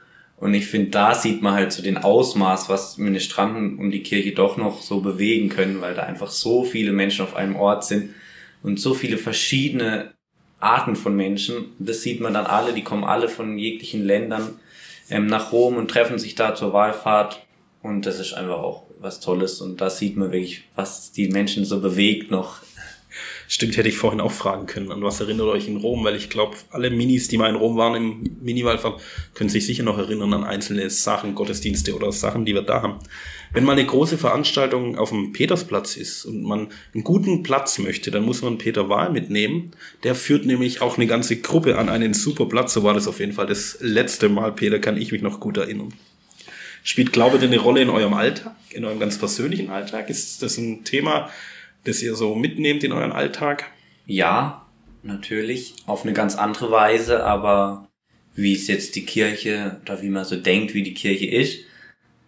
Und 0.41 0.55
ich 0.55 0.67
finde, 0.67 0.91
da 0.91 1.15
sieht 1.15 1.43
man 1.43 1.55
halt 1.55 1.73
so 1.73 1.83
den 1.83 1.99
Ausmaß, 1.99 2.69
was 2.69 2.97
Ministranten 2.97 3.79
und 3.79 3.91
die 3.91 4.03
Kirche 4.03 4.33
doch 4.33 4.57
noch 4.57 4.83
so 4.83 5.01
bewegen 5.01 5.49
können, 5.49 5.81
weil 5.81 5.95
da 5.95 6.03
einfach 6.03 6.31
so 6.31 6.65
viele 6.65 6.93
Menschen 6.93 7.25
auf 7.25 7.35
einem 7.35 7.57
Ort 7.57 7.85
sind 7.85 8.15
und 8.63 8.79
so 8.79 8.95
viele 8.95 9.19
verschiedene 9.19 10.13
Arten 10.61 10.97
von 10.97 11.17
Menschen. 11.17 11.73
Das 11.79 12.03
sieht 12.03 12.21
man 12.21 12.35
dann 12.35 12.47
alle, 12.47 12.73
die 12.73 12.85
kommen 12.85 13.05
alle 13.05 13.29
von 13.29 13.59
jeglichen 13.59 14.05
Ländern 14.05 14.61
ähm, 15.11 15.27
nach 15.27 15.53
Rom 15.53 15.77
und 15.77 15.91
treffen 15.91 16.19
sich 16.19 16.35
da 16.35 16.55
zur 16.55 16.73
Wahlfahrt. 16.73 17.45
Und 17.83 18.07
das 18.07 18.19
ist 18.21 18.35
einfach 18.35 18.59
auch 18.59 18.85
was 19.01 19.21
Tolles. 19.21 19.61
Und 19.61 19.81
da 19.81 19.91
sieht 19.91 20.17
man 20.17 20.33
wirklich, 20.33 20.65
was 20.75 21.13
die 21.13 21.29
Menschen 21.29 21.65
so 21.65 21.81
bewegt 21.81 22.31
noch 22.31 22.61
Stimmt, 23.47 23.77
hätte 23.77 23.89
ich 23.89 23.97
vorhin 23.97 24.21
auch 24.21 24.33
fragen 24.33 24.67
können. 24.67 24.93
An 24.93 25.03
was 25.03 25.21
erinnert 25.21 25.47
euch 25.47 25.67
in 25.67 25.79
Rom? 25.79 26.05
Weil 26.05 26.17
ich 26.17 26.29
glaube, 26.29 26.57
alle 26.71 26.91
Minis, 26.91 27.29
die 27.29 27.39
mal 27.39 27.49
in 27.49 27.57
Rom 27.57 27.77
waren 27.77 27.95
im 27.95 28.37
Miniwallfahrt, 28.43 29.01
können 29.35 29.51
sich 29.51 29.65
sicher 29.67 29.83
noch 29.83 29.99
erinnern 29.99 30.35
an 30.35 30.45
einzelne 30.45 30.91
Sachen, 30.91 31.35
Gottesdienste 31.35 31.95
oder 31.97 32.13
Sachen, 32.13 32.45
die 32.45 32.55
wir 32.55 32.63
da 32.63 32.83
haben. 32.83 32.99
Wenn 33.53 33.65
mal 33.65 33.73
eine 33.73 33.87
große 33.87 34.19
Veranstaltung 34.19 34.99
auf 34.99 35.09
dem 35.09 35.33
Petersplatz 35.33 35.97
ist 35.97 36.27
und 36.27 36.43
man 36.43 36.69
einen 36.93 37.05
guten 37.05 37.43
Platz 37.43 37.79
möchte, 37.79 38.11
dann 38.11 38.25
muss 38.25 38.43
man 38.43 38.59
Peter 38.59 38.91
Wahl 38.91 39.11
mitnehmen. 39.11 39.71
Der 40.03 40.15
führt 40.15 40.45
nämlich 40.45 40.83
auch 40.83 40.97
eine 40.97 41.07
ganze 41.07 41.41
Gruppe 41.41 41.79
an 41.79 41.89
einen 41.89 42.13
super 42.13 42.47
Platz. 42.47 42.75
So 42.75 42.83
war 42.85 42.93
das 42.93 43.09
auf 43.09 43.21
jeden 43.21 43.33
Fall 43.33 43.47
das 43.47 43.79
letzte 43.81 44.29
Mal, 44.29 44.53
Peter, 44.53 44.79
kann 44.79 44.99
ich 44.99 45.13
mich 45.13 45.23
noch 45.23 45.41
gut 45.41 45.57
erinnern. 45.57 45.95
Spielt 46.85 47.13
Glaube 47.13 47.39
denn 47.39 47.51
eine 47.51 47.61
Rolle 47.61 47.83
in 47.83 47.91
eurem 47.91 48.15
Alltag, 48.15 48.55
in 48.71 48.85
eurem 48.85 49.01
ganz 49.01 49.19
persönlichen 49.19 49.71
Alltag? 49.71 50.11
Ist 50.11 50.43
das 50.43 50.59
ein 50.59 50.85
Thema, 50.85 51.31
das 51.85 52.03
ihr 52.03 52.15
so 52.15 52.35
mitnehmt 52.35 52.85
in 52.85 52.93
euren 52.93 53.13
Alltag? 53.13 53.71
Ja, 54.07 54.67
natürlich, 55.03 55.75
auf 55.87 56.05
eine 56.05 56.13
ganz 56.13 56.37
andere 56.37 56.71
Weise, 56.71 57.25
aber 57.25 57.89
wie 58.35 58.55
es 58.55 58.69
jetzt 58.69 58.95
die 58.95 59.05
Kirche 59.05 59.81
oder 59.83 60.01
wie 60.03 60.11
man 60.11 60.25
so 60.25 60.37
denkt, 60.37 60.75
wie 60.75 60.83
die 60.83 60.95
Kirche 60.95 61.27
ist. 61.27 61.61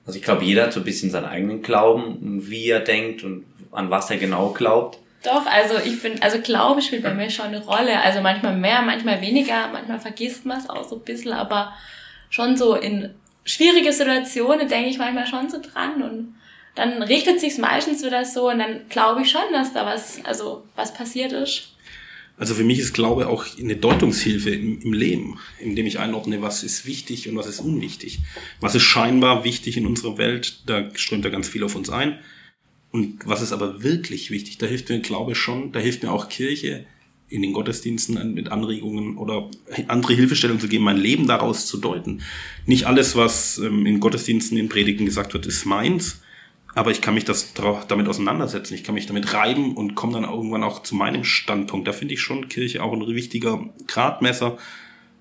Also 0.07 0.19
ich 0.19 0.25
glaube, 0.25 0.45
jeder 0.45 0.65
hat 0.65 0.73
so 0.73 0.81
ein 0.81 0.85
bisschen 0.85 1.11
seinen 1.11 1.27
eigenen 1.27 1.63
Glauben 1.63 2.17
und 2.17 2.51
wie 2.51 2.69
er 2.69 2.81
denkt 2.81 3.23
und 3.23 3.45
an 3.71 3.91
was 3.91 4.11
er 4.11 4.17
genau 4.17 4.51
glaubt. 4.51 4.99
Doch, 5.23 5.47
also 5.47 5.75
ich 5.85 5.97
finde, 5.97 6.23
also 6.23 6.41
Glaube 6.41 6.81
spielt 6.83 7.03
bei 7.03 7.15
mir 7.15 7.31
schon 7.31 7.47
eine 7.47 7.65
Rolle. 7.65 8.01
Also 8.01 8.21
manchmal 8.23 8.57
mehr, 8.57 8.83
manchmal 8.83 9.21
weniger, 9.21 9.69
manchmal 9.73 10.01
vergisst 10.01 10.47
man 10.47 10.59
es 10.59 10.69
auch 10.69 10.89
so 10.89 10.97
ein 10.97 11.03
bisschen, 11.03 11.33
aber 11.33 11.75
schon 12.31 12.57
so 12.57 12.75
in 12.75 13.15
schwierige 13.45 13.93
Situationen 13.93 14.69
denke 14.69 14.89
ich 14.89 14.99
manchmal 14.99 15.27
schon 15.27 15.51
so 15.51 15.61
dran 15.61 16.03
und 16.03 16.35
dann 16.75 17.03
richtet 17.03 17.41
sich's 17.41 17.59
meistens 17.59 18.05
wieder 18.05 18.25
so 18.25 18.49
und 18.51 18.59
dann 18.59 18.89
glaube 18.89 19.23
ich 19.23 19.31
schon, 19.31 19.43
dass 19.53 19.73
da 19.73 19.85
was, 19.85 20.25
also 20.25 20.65
was 20.77 20.95
passiert 20.95 21.33
ist. 21.33 21.73
Also 22.41 22.55
für 22.55 22.65
mich 22.65 22.79
ist 22.79 22.95
Glaube 22.95 23.29
auch 23.29 23.45
eine 23.59 23.77
Deutungshilfe 23.77 24.49
im, 24.49 24.81
im, 24.81 24.95
Leben, 24.95 25.39
indem 25.59 25.85
ich 25.85 25.99
einordne, 25.99 26.41
was 26.41 26.63
ist 26.63 26.87
wichtig 26.87 27.29
und 27.29 27.37
was 27.37 27.47
ist 27.47 27.61
unwichtig. 27.61 28.21
Was 28.61 28.75
ist 28.75 28.85
scheinbar 28.85 29.45
wichtig 29.45 29.77
in 29.77 29.87
unserer 29.87 30.17
Welt, 30.17 30.63
da 30.65 30.89
strömt 30.95 31.27
da 31.27 31.29
ganz 31.29 31.49
viel 31.49 31.63
auf 31.65 31.77
uns 31.77 31.91
ein. 31.91 32.19
Und 32.93 33.19
was 33.27 33.43
ist 33.43 33.53
aber 33.53 33.83
wirklich 33.83 34.31
wichtig, 34.31 34.57
da 34.57 34.65
hilft 34.65 34.89
mir 34.89 35.01
Glaube 35.01 35.35
schon, 35.35 35.71
da 35.73 35.81
hilft 35.81 36.03
mir 36.03 36.11
auch 36.11 36.31
Kirche 36.31 36.87
in 37.29 37.43
den 37.43 37.53
Gottesdiensten 37.53 38.33
mit 38.33 38.51
Anregungen 38.51 39.19
oder 39.19 39.51
andere 39.87 40.15
Hilfestellungen 40.15 40.63
zu 40.63 40.69
geben, 40.69 40.85
mein 40.85 40.97
Leben 40.97 41.27
daraus 41.27 41.67
zu 41.67 41.77
deuten. 41.77 42.23
Nicht 42.65 42.87
alles, 42.87 43.17
was 43.17 43.59
ähm, 43.59 43.85
in 43.85 44.01
Gottesdiensten, 44.01 44.57
in 44.57 44.71
Predigten 44.71 45.05
gesagt 45.05 45.35
wird, 45.35 45.45
ist 45.45 45.67
meins, 45.67 46.23
aber 46.75 46.91
ich 46.91 47.01
kann 47.01 47.15
mich 47.15 47.25
das 47.25 47.53
damit 47.89 48.09
auseinandersetzen, 48.09 48.75
ich 48.75 48.85
kann 48.85 48.95
mich 48.95 49.07
damit 49.07 49.33
reiben 49.35 49.75
und 49.75 49.95
komme 49.95 50.13
dann 50.15 50.25
irgendwann 50.25 50.63
auch 50.63 50.83
zu 50.83 50.95
meinem 50.95 51.25
Standpunkt. 51.25 51.89
Da 51.89 51.93
finde 51.93 52.15
ich 52.15 52.21
schon 52.21 52.49
Kirche 52.49 52.83
auch 52.83 52.93
ein 52.93 53.07
wichtiger 53.07 53.65
Gradmesser, 53.87 54.59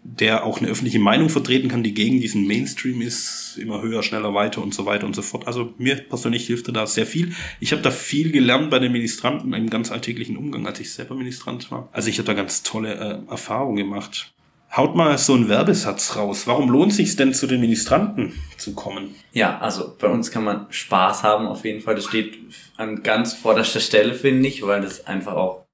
der 0.03 0.45
auch 0.45 0.59
eine 0.59 0.69
öffentliche 0.69 0.99
Meinung 0.99 1.29
vertreten 1.29 1.67
kann, 1.67 1.83
die 1.83 1.93
gegen 1.93 2.21
diesen 2.21 2.47
Mainstream 2.47 3.01
ist, 3.01 3.57
immer 3.57 3.81
höher, 3.81 4.01
schneller, 4.01 4.33
weiter 4.33 4.61
und 4.61 4.73
so 4.73 4.85
weiter 4.85 5.05
und 5.05 5.15
so 5.15 5.21
fort. 5.21 5.45
Also 5.47 5.73
mir 5.77 5.95
persönlich 5.95 6.47
hilft 6.47 6.73
da 6.73 6.87
sehr 6.87 7.05
viel. 7.05 7.33
Ich 7.59 7.71
habe 7.71 7.81
da 7.81 7.91
viel 7.91 8.31
gelernt 8.31 8.69
bei 8.69 8.79
den 8.79 8.91
Ministranten 8.91 9.53
im 9.53 9.69
ganz 9.69 9.91
alltäglichen 9.91 10.37
Umgang, 10.37 10.65
als 10.67 10.79
ich 10.79 10.93
selber 10.93 11.15
Ministrant 11.15 11.69
war. 11.71 11.89
Also 11.91 12.09
ich 12.09 12.17
habe 12.17 12.27
da 12.27 12.33
ganz 12.33 12.63
tolle 12.63 12.93
äh, 13.27 13.31
Erfahrungen 13.31 13.75
gemacht. 13.75 14.33
Haut 14.75 14.95
mal 14.95 15.17
so 15.17 15.33
einen 15.33 15.49
Werbesatz 15.49 16.15
raus. 16.15 16.45
Warum 16.45 16.69
lohnt 16.69 16.93
sich 16.93 17.15
denn 17.15 17.33
zu 17.33 17.47
den 17.47 17.59
Ministranten 17.59 18.33
zu 18.55 18.73
kommen? 18.73 19.15
Ja, 19.33 19.57
also 19.59 19.95
bei 19.99 20.07
uns 20.07 20.29
kann 20.29 20.43
man 20.43 20.67
Spaß 20.69 21.23
haben 21.23 21.47
auf 21.47 21.65
jeden 21.65 21.81
Fall. 21.81 21.95
Das 21.95 22.05
steht 22.05 22.37
an 22.77 23.01
ganz 23.01 23.33
vorderster 23.33 23.79
Stelle, 23.79 24.13
finde 24.13 24.47
ich, 24.47 24.61
weil 24.61 24.81
das 24.81 25.07
einfach 25.07 25.33
auch, 25.33 25.65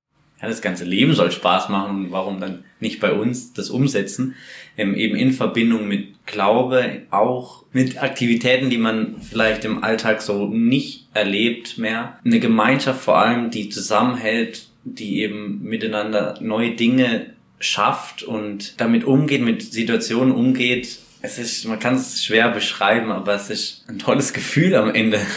ja, 0.41 0.47
das 0.47 0.61
ganze 0.61 0.85
Leben 0.85 1.13
soll 1.13 1.31
Spaß 1.31 1.67
machen. 1.67 2.07
Warum 2.11 2.39
dann 2.39 2.63
nicht 2.79 3.01
bei 3.01 3.11
uns 3.11 3.51
das 3.51 3.69
umsetzen? 3.69 4.35
Ähm, 4.77 4.95
eben 4.95 5.17
in 5.17 5.33
Verbindung 5.33 5.89
mit 5.89 6.25
Glaube, 6.25 7.01
auch 7.11 7.65
mit 7.73 8.01
Aktivitäten, 8.01 8.69
die 8.69 8.77
man 8.77 9.21
vielleicht 9.21 9.65
im 9.65 9.83
Alltag 9.83 10.21
so 10.21 10.47
nicht 10.47 11.09
erlebt 11.13 11.77
mehr. 11.77 12.17
Eine 12.23 12.39
Gemeinschaft 12.39 13.01
vor 13.01 13.17
allem, 13.17 13.51
die 13.51 13.69
zusammenhält, 13.69 14.69
die 14.85 15.21
eben 15.21 15.63
miteinander 15.63 16.35
neue 16.39 16.71
Dinge 16.71 17.34
schafft 17.59 18.23
und 18.23 18.79
damit 18.79 19.03
umgeht, 19.03 19.41
mit 19.41 19.61
Situationen 19.61 20.33
umgeht. 20.33 20.99
Es 21.21 21.39
ist, 21.39 21.65
man 21.65 21.79
kann 21.79 21.95
es 21.95 22.23
schwer 22.23 22.49
beschreiben, 22.49 23.11
aber 23.11 23.33
es 23.33 23.49
ist 23.49 23.85
ein 23.87 23.97
tolles 23.97 24.33
Gefühl 24.33 24.75
am 24.75 24.93
Ende. 24.93 25.19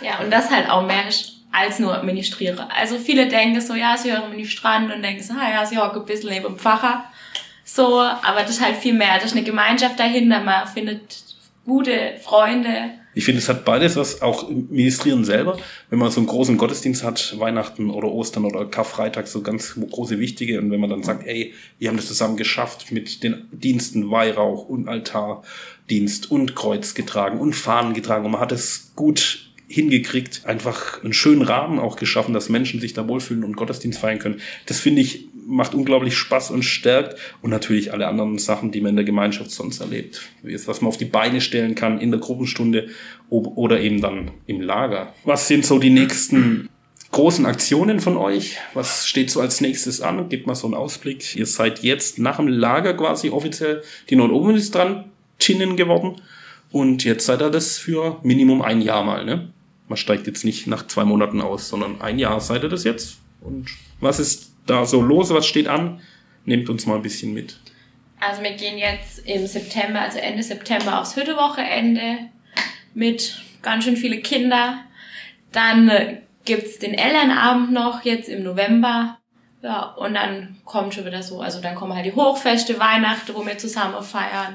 Ja, 0.00 0.20
und 0.20 0.30
das 0.30 0.48
halt 0.48 0.70
auch 0.70 0.86
mehr 0.86 1.02
als 1.50 1.80
nur 1.80 2.00
Ministriere. 2.04 2.68
Also 2.70 2.98
viele 2.98 3.26
denken 3.26 3.60
so, 3.60 3.74
ja, 3.74 3.96
sie 3.96 4.12
hören 4.12 4.30
Ministrant 4.30 4.94
und 4.94 5.02
denken 5.02 5.22
so, 5.22 5.34
ah 5.34 5.50
ja, 5.50 5.66
sie 5.66 5.76
hocken 5.76 6.02
ein 6.02 6.06
bisschen 6.06 6.30
neben 6.30 6.44
dem 6.44 6.56
Pfarrer. 6.56 7.04
So, 7.64 8.00
aber 8.00 8.42
das 8.42 8.50
ist 8.50 8.64
halt 8.64 8.76
viel 8.76 8.94
mehr. 8.94 9.14
Das 9.16 9.26
ist 9.26 9.32
eine 9.32 9.42
Gemeinschaft 9.42 9.98
dahinter. 9.98 10.40
Man 10.40 10.68
findet 10.68 11.24
gute 11.64 12.14
Freunde, 12.22 12.90
ich 13.14 13.24
finde, 13.24 13.40
es 13.40 13.48
hat 13.48 13.64
beides 13.64 13.96
was, 13.96 14.22
auch 14.22 14.48
Ministrieren 14.48 15.24
selber, 15.24 15.58
wenn 15.90 15.98
man 15.98 16.10
so 16.10 16.20
einen 16.20 16.28
großen 16.28 16.56
Gottesdienst 16.56 17.02
hat, 17.02 17.38
Weihnachten 17.38 17.90
oder 17.90 18.08
Ostern 18.08 18.44
oder 18.44 18.64
Karfreitag, 18.66 19.26
so 19.26 19.42
ganz 19.42 19.74
große 19.74 20.18
wichtige, 20.18 20.60
und 20.60 20.70
wenn 20.70 20.80
man 20.80 20.90
dann 20.90 21.02
sagt, 21.02 21.26
ey, 21.26 21.54
wir 21.78 21.88
haben 21.88 21.96
das 21.96 22.06
zusammen 22.06 22.36
geschafft 22.36 22.92
mit 22.92 23.22
den 23.22 23.48
Diensten 23.50 24.10
Weihrauch 24.10 24.68
und 24.68 24.88
Altardienst 24.88 26.30
und 26.30 26.54
Kreuz 26.54 26.94
getragen 26.94 27.40
und 27.40 27.54
Fahnen 27.54 27.94
getragen 27.94 28.24
und 28.24 28.32
man 28.32 28.40
hat 28.40 28.52
es 28.52 28.92
gut 28.94 29.47
hingekriegt, 29.68 30.42
einfach 30.46 31.04
einen 31.04 31.12
schönen 31.12 31.42
Rahmen 31.42 31.78
auch 31.78 31.96
geschaffen, 31.96 32.32
dass 32.32 32.48
Menschen 32.48 32.80
sich 32.80 32.94
da 32.94 33.06
wohlfühlen 33.06 33.44
und 33.44 33.56
Gottesdienst 33.56 33.98
feiern 33.98 34.18
können. 34.18 34.40
Das 34.66 34.80
finde 34.80 35.02
ich 35.02 35.28
macht 35.48 35.74
unglaublich 35.74 36.16
Spaß 36.16 36.50
und 36.50 36.62
stärkt 36.62 37.16
und 37.40 37.50
natürlich 37.50 37.92
alle 37.92 38.06
anderen 38.06 38.38
Sachen, 38.38 38.70
die 38.70 38.82
man 38.82 38.90
in 38.90 38.96
der 38.96 39.04
Gemeinschaft 39.04 39.50
sonst 39.50 39.80
erlebt. 39.80 40.20
Was 40.42 40.82
man 40.82 40.88
auf 40.88 40.98
die 40.98 41.06
Beine 41.06 41.40
stellen 41.40 41.74
kann 41.74 42.00
in 42.00 42.10
der 42.10 42.20
Gruppenstunde 42.20 42.88
oder 43.30 43.80
eben 43.80 44.00
dann 44.00 44.30
im 44.46 44.60
Lager. 44.60 45.14
Was 45.24 45.48
sind 45.48 45.64
so 45.64 45.78
die 45.78 45.90
nächsten 45.90 46.68
großen 47.12 47.46
Aktionen 47.46 48.00
von 48.00 48.18
euch? 48.18 48.58
Was 48.74 49.08
steht 49.08 49.30
so 49.30 49.40
als 49.40 49.62
nächstes 49.62 50.02
an? 50.02 50.28
Gebt 50.28 50.46
mal 50.46 50.54
so 50.54 50.66
einen 50.66 50.74
Ausblick. 50.74 51.34
Ihr 51.34 51.46
seid 51.46 51.82
jetzt 51.82 52.18
nach 52.18 52.36
dem 52.36 52.48
Lager 52.48 52.92
quasi 52.92 53.30
offiziell 53.30 53.82
die 54.10 54.16
Nord-Oberministrantinnen 54.16 55.76
geworden 55.76 56.20
und 56.70 57.04
jetzt 57.04 57.24
seid 57.24 57.40
ihr 57.40 57.50
das 57.50 57.78
für 57.78 58.18
Minimum 58.22 58.60
ein 58.60 58.82
Jahr 58.82 59.02
mal, 59.02 59.24
ne? 59.24 59.48
Man 59.88 59.96
steigt 59.96 60.26
jetzt 60.26 60.44
nicht 60.44 60.66
nach 60.66 60.86
zwei 60.86 61.04
Monaten 61.04 61.40
aus, 61.40 61.68
sondern 61.68 62.00
ein 62.00 62.18
Jahr 62.18 62.40
seid 62.40 62.62
ihr 62.62 62.68
das 62.68 62.84
jetzt. 62.84 63.18
Und 63.40 63.68
was 64.00 64.20
ist 64.20 64.52
da 64.66 64.84
so 64.84 65.00
los? 65.00 65.30
Was 65.30 65.46
steht 65.46 65.68
an? 65.68 66.00
Nehmt 66.44 66.68
uns 66.68 66.86
mal 66.86 66.96
ein 66.96 67.02
bisschen 67.02 67.32
mit. 67.32 67.58
Also 68.20 68.42
wir 68.42 68.52
gehen 68.52 68.78
jetzt 68.78 69.20
im 69.26 69.46
September, 69.46 70.00
also 70.00 70.18
Ende 70.18 70.42
September 70.42 71.00
aufs 71.00 71.16
Hüttewochenende 71.16 72.30
mit 72.94 73.40
ganz 73.62 73.84
schön 73.84 73.96
viele 73.96 74.20
Kinder. 74.20 74.80
Dann 75.52 75.88
äh, 75.88 76.20
gibt's 76.44 76.78
den 76.78 76.94
Elternabend 76.94 77.72
noch 77.72 78.04
jetzt 78.04 78.28
im 78.28 78.42
November. 78.42 79.18
Ja, 79.62 79.82
und 79.94 80.14
dann 80.14 80.56
kommt 80.64 80.94
schon 80.94 81.04
wieder 81.04 81.22
so, 81.22 81.40
also 81.40 81.60
dann 81.60 81.74
kommen 81.74 81.94
halt 81.94 82.06
die 82.06 82.14
Hochfeste, 82.14 82.78
Weihnachten, 82.78 83.34
wo 83.34 83.44
wir 83.44 83.58
zusammen 83.58 84.02
feiern, 84.02 84.54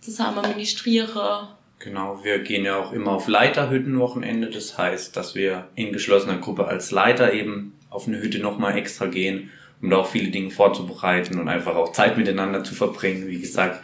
zusammen 0.00 0.46
ministrieren. 0.50 1.48
Genau, 1.78 2.20
wir 2.24 2.38
gehen 2.38 2.64
ja 2.64 2.78
auch 2.78 2.92
immer 2.92 3.12
auf 3.12 3.28
Leiterhüttenwochenende. 3.28 4.50
Das 4.50 4.78
heißt, 4.78 5.16
dass 5.16 5.34
wir 5.34 5.68
in 5.74 5.92
geschlossener 5.92 6.38
Gruppe 6.38 6.66
als 6.66 6.90
Leiter 6.90 7.32
eben 7.32 7.74
auf 7.90 8.08
eine 8.08 8.20
Hütte 8.20 8.38
nochmal 8.38 8.76
extra 8.76 9.06
gehen, 9.06 9.50
um 9.82 9.90
da 9.90 9.98
auch 9.98 10.08
viele 10.08 10.30
Dinge 10.30 10.50
vorzubereiten 10.50 11.38
und 11.38 11.48
einfach 11.48 11.76
auch 11.76 11.92
Zeit 11.92 12.16
miteinander 12.16 12.64
zu 12.64 12.74
verbringen, 12.74 13.28
wie 13.28 13.40
gesagt, 13.40 13.82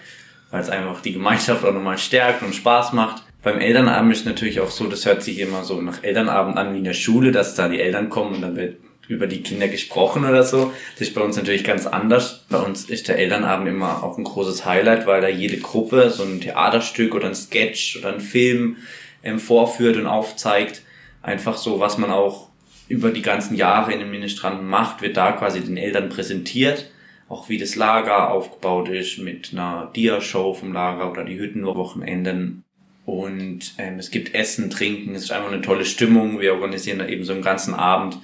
weil 0.51 0.63
es 0.63 0.71
einfach 0.71 1.01
die 1.01 1.13
Gemeinschaft 1.13 1.65
auch 1.65 1.73
nochmal 1.73 1.99
stärkt 1.99 2.43
und 2.43 2.55
Spaß 2.55 2.93
macht. 2.93 3.23
Beim 3.43 3.59
Elternabend 3.59 4.13
ist 4.13 4.25
natürlich 4.25 4.61
auch 4.61 4.71
so, 4.71 4.87
das 4.87 5.05
hört 5.05 5.23
sich 5.23 5.39
immer 5.39 5.65
so 5.65 5.81
nach 5.81 6.03
Elternabend 6.03 6.57
an 6.57 6.73
wie 6.73 6.79
in 6.79 6.85
der 6.85 6.95
Schule, 6.95 7.33
dass 7.33 7.55
da 7.55 7.69
die 7.69 7.81
Eltern 7.81 8.09
kommen 8.09 8.37
und 8.37 8.43
dann 8.43 8.57
wird 8.57 8.77
über 9.13 9.27
die 9.27 9.43
Kinder 9.43 9.69
gesprochen 9.69 10.25
oder 10.25 10.43
so. 10.43 10.73
Das 10.95 11.09
ist 11.09 11.15
bei 11.15 11.21
uns 11.21 11.37
natürlich 11.37 11.65
ganz 11.65 11.87
anders. 11.87 12.45
Bei 12.49 12.59
uns 12.59 12.87
ist 12.87 13.09
der 13.09 13.19
Elternabend 13.19 13.69
immer 13.69 14.03
auch 14.03 14.19
ein 14.19 14.25
großes 14.25 14.65
Highlight, 14.65 15.07
weil 15.07 15.21
da 15.21 15.29
jede 15.29 15.59
Gruppe 15.59 16.11
so 16.11 16.23
ein 16.23 16.41
Theaterstück 16.41 17.15
oder 17.15 17.29
ein 17.29 17.35
Sketch 17.35 17.99
oder 17.99 18.13
ein 18.13 18.21
Film 18.21 18.79
ähm, 19.23 19.39
vorführt 19.39 19.97
und 19.97 20.07
aufzeigt. 20.07 20.83
Einfach 21.23 21.57
so, 21.57 21.79
was 21.79 21.99
man 21.99 22.11
auch 22.11 22.49
über 22.89 23.11
die 23.11 23.23
ganzen 23.23 23.55
Jahre 23.55 23.93
in 23.93 24.01
den 24.01 24.11
Ministranten 24.11 24.67
macht, 24.67 25.03
wird 25.03 25.17
da 25.17 25.33
quasi 25.33 25.61
den 25.61 25.77
Eltern 25.77 26.09
präsentiert. 26.09 26.91
auch 27.33 27.49
wie 27.49 27.57
das 27.57 27.77
Lager 27.77 28.31
aufgebaut 28.31 28.91
ist 28.91 29.19
mit 29.19 29.51
einer 29.53 29.91
Dia-Show 29.97 30.53
vom 30.53 30.73
Lager 30.75 31.11
oder 31.11 31.25
die 31.25 31.39
Hüttenwochenenden. 31.39 32.63
Und 33.07 33.75
ähm, 33.79 33.99
es 33.99 34.11
gibt 34.11 34.35
Essen, 34.35 34.69
Trinken, 34.69 35.15
es 35.15 35.25
ist 35.25 35.33
einfach 35.33 35.51
eine 35.51 35.63
tolle 35.63 35.87
Stimmung. 35.87 36.41
Wir 36.41 36.55
organisieren 36.55 36.99
da 36.99 37.07
eben 37.07 37.25
so 37.25 37.33
einen 37.33 37.43
ganzen 37.43 37.75
Abend, 37.75 38.19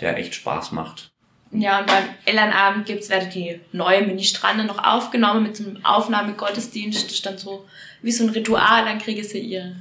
der 0.00 0.16
echt 0.18 0.34
Spaß 0.34 0.72
macht. 0.72 1.10
Ja, 1.52 1.80
und 1.80 1.86
beim 1.86 2.04
Elternabend 2.24 2.86
gibt's 2.86 3.08
werden 3.08 3.30
die 3.32 3.60
neue 3.72 4.04
Ministrande 4.04 4.64
noch 4.64 4.82
aufgenommen 4.82 5.44
mit 5.44 5.56
so 5.56 5.64
einem 5.64 5.84
Aufnahmegottesdienst. 5.84 7.04
Das 7.04 7.12
ist 7.12 7.24
dann 7.24 7.38
so 7.38 7.64
wie 8.02 8.12
so 8.12 8.24
ein 8.24 8.30
Ritual, 8.30 8.84
dann 8.84 8.98
kriege 8.98 9.22
sie 9.24 9.38
ihre, 9.38 9.74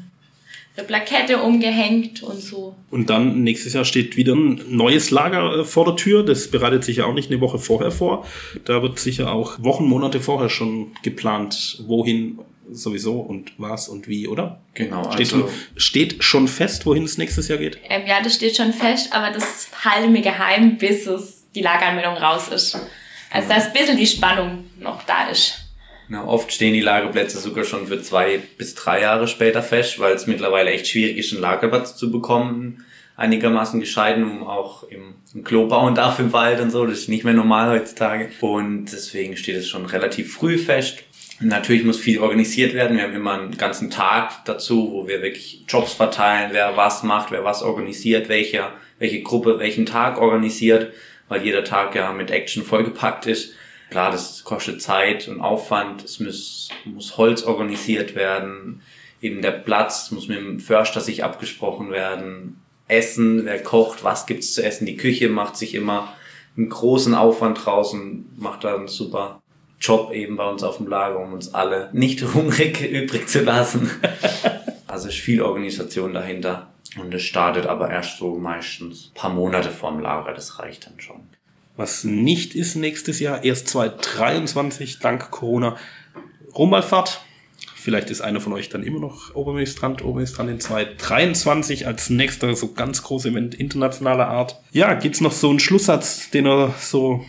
ihre 0.77 0.85
Plakette 0.85 1.41
umgehängt 1.41 2.21
und 2.23 2.39
so. 2.39 2.75
Und 2.91 3.09
dann 3.09 3.41
nächstes 3.43 3.73
Jahr 3.73 3.83
steht 3.83 4.15
wieder 4.15 4.35
ein 4.35 4.61
neues 4.69 5.11
Lager 5.11 5.59
äh, 5.59 5.63
vor 5.65 5.85
der 5.85 5.95
Tür. 5.95 6.23
Das 6.23 6.49
bereitet 6.49 6.83
sich 6.83 6.97
ja 6.97 7.05
auch 7.05 7.13
nicht 7.13 7.31
eine 7.31 7.41
Woche 7.41 7.57
vorher 7.57 7.91
vor. 7.91 8.25
Da 8.63 8.81
wird 8.81 8.99
sicher 8.99 9.31
auch 9.31 9.61
Wochen, 9.63 9.85
Monate 9.85 10.21
vorher 10.21 10.49
schon 10.49 10.91
geplant, 11.01 11.83
wohin 11.87 12.39
sowieso 12.71 13.19
und 13.19 13.53
was 13.57 13.87
und 13.87 14.07
wie, 14.07 14.27
oder? 14.27 14.59
Genau. 14.73 15.11
Steht, 15.11 15.33
also, 15.33 15.49
steht 15.75 16.23
schon 16.23 16.47
fest, 16.47 16.85
wohin 16.85 17.03
es 17.03 17.17
nächstes 17.17 17.47
Jahr 17.47 17.59
geht? 17.59 17.79
Ähm, 17.89 18.03
ja, 18.07 18.21
das 18.21 18.35
steht 18.35 18.55
schon 18.55 18.73
fest, 18.73 19.13
aber 19.13 19.31
das 19.31 19.69
halte 19.83 20.09
mir 20.09 20.21
geheim, 20.21 20.77
bis 20.77 21.07
es 21.07 21.45
die 21.53 21.61
Lageranmeldung 21.61 22.15
raus 22.17 22.49
ist. 22.49 22.77
Also 23.31 23.49
dass 23.49 23.67
ein 23.67 23.73
bisschen 23.73 23.97
die 23.97 24.07
Spannung 24.07 24.65
noch 24.79 25.03
da 25.03 25.27
ist. 25.29 25.59
na, 26.07 26.25
oft 26.25 26.51
stehen 26.51 26.73
die 26.73 26.81
Lagerplätze 26.81 27.39
sogar 27.39 27.65
schon 27.65 27.87
für 27.87 28.01
zwei 28.01 28.39
bis 28.57 28.75
drei 28.75 29.01
Jahre 29.01 29.27
später 29.27 29.63
fest, 29.63 29.99
weil 29.99 30.13
es 30.13 30.27
mittlerweile 30.27 30.71
echt 30.71 30.87
schwierig 30.87 31.17
ist, 31.17 31.33
einen 31.33 31.41
Lagerplatz 31.41 31.97
zu 31.97 32.11
bekommen, 32.11 32.85
einigermaßen 33.17 33.79
gescheiden, 33.79 34.23
um 34.23 34.43
auch 34.43 34.83
im, 34.83 35.15
im 35.33 35.43
Klo 35.43 35.67
bauen 35.67 35.95
darf 35.95 36.19
im 36.19 36.33
Wald 36.33 36.59
und 36.59 36.71
so. 36.71 36.85
Das 36.85 36.99
ist 36.99 37.09
nicht 37.09 37.23
mehr 37.23 37.33
normal 37.33 37.69
heutzutage. 37.69 38.29
Und 38.41 38.85
deswegen 38.85 39.37
steht 39.37 39.55
es 39.55 39.67
schon 39.67 39.85
relativ 39.85 40.33
früh 40.33 40.57
fest. 40.57 40.99
Natürlich 41.41 41.83
muss 41.83 41.99
viel 41.99 42.19
organisiert 42.19 42.73
werden. 42.73 42.95
Wir 42.95 43.03
haben 43.03 43.15
immer 43.15 43.33
einen 43.33 43.57
ganzen 43.57 43.89
Tag 43.89 44.45
dazu, 44.45 44.91
wo 44.93 45.07
wir 45.07 45.21
wirklich 45.21 45.65
Jobs 45.67 45.93
verteilen, 45.93 46.51
wer 46.53 46.77
was 46.77 47.03
macht, 47.03 47.31
wer 47.31 47.43
was 47.43 47.61
organisiert, 47.61 48.29
welche, 48.29 48.69
welche 48.99 49.21
Gruppe 49.21 49.59
welchen 49.59 49.85
Tag 49.85 50.21
organisiert, 50.21 50.93
weil 51.27 51.43
jeder 51.43 51.65
Tag 51.65 51.93
ja 51.93 52.13
mit 52.13 52.31
Action 52.31 52.63
vollgepackt 52.63 53.25
ist. 53.25 53.53
Klar, 53.89 54.11
das 54.11 54.43
kostet 54.45 54.81
Zeit 54.81 55.27
und 55.27 55.41
Aufwand. 55.41 56.03
Es 56.05 56.19
muss, 56.19 56.69
muss 56.85 57.17
Holz 57.17 57.43
organisiert 57.43 58.15
werden. 58.15 58.81
Eben 59.21 59.41
der 59.41 59.51
Platz 59.51 60.11
muss 60.11 60.27
mit 60.27 60.37
dem 60.37 60.59
Förster 60.59 61.01
sich 61.01 61.23
abgesprochen 61.23 61.91
werden. 61.91 62.61
Essen, 62.87 63.45
wer 63.45 63.61
kocht, 63.61 64.03
was 64.03 64.25
gibt's 64.25 64.53
zu 64.53 64.63
essen. 64.63 64.85
Die 64.85 64.97
Küche 64.97 65.27
macht 65.27 65.57
sich 65.57 65.75
immer 65.75 66.15
einen 66.55 66.69
großen 66.69 67.13
Aufwand 67.13 67.65
draußen, 67.65 68.25
macht 68.37 68.63
da 68.63 68.75
einen 68.75 68.87
super 68.87 69.41
Job 69.79 70.11
eben 70.11 70.37
bei 70.37 70.49
uns 70.49 70.63
auf 70.63 70.77
dem 70.77 70.87
Lager, 70.87 71.19
um 71.19 71.33
uns 71.33 71.53
alle 71.53 71.89
nicht 71.93 72.21
hungrig 72.33 72.81
übrig 72.81 73.27
zu 73.27 73.41
lassen. 73.41 73.89
Also 74.87 75.09
ist 75.09 75.17
viel 75.17 75.41
Organisation 75.41 76.13
dahinter. 76.13 76.69
Und 76.97 77.13
es 77.13 77.23
startet 77.23 77.65
aber 77.65 77.89
erst 77.89 78.17
so 78.17 78.35
meistens 78.37 79.07
ein 79.07 79.13
paar 79.13 79.33
Monate 79.33 79.69
vorm 79.69 79.99
Lager, 79.99 80.33
das 80.33 80.59
reicht 80.59 80.85
dann 80.85 81.01
schon. 81.01 81.21
Was 81.75 82.05
nicht 82.05 82.55
ist 82.55 82.75
nächstes 82.75 83.19
Jahr, 83.19 83.43
erst 83.43 83.67
2023, 83.67 84.99
dank 84.99 85.31
Corona, 85.31 85.75
Rumballfahrt. 86.55 87.21
Vielleicht 87.75 88.09
ist 88.09 88.21
einer 88.21 88.39
von 88.39 88.53
euch 88.53 88.69
dann 88.69 88.81
immer 88.81 88.99
noch 88.99 89.35
Oberministrant, 89.35 90.03
Oberministrant 90.03 90.49
in 90.49 90.59
2023 90.59 91.85
als 91.85 92.09
nächster 92.09 92.55
so 92.55 92.71
ganz 92.71 93.03
großes 93.03 93.31
Event 93.31 93.55
internationaler 93.55 94.27
Art. 94.27 94.61
Ja, 94.71 94.93
gibt's 94.93 95.21
noch 95.21 95.33
so 95.33 95.49
einen 95.49 95.59
Schlusssatz, 95.59 96.31
den 96.31 96.47
ihr 96.47 96.73
so 96.79 97.25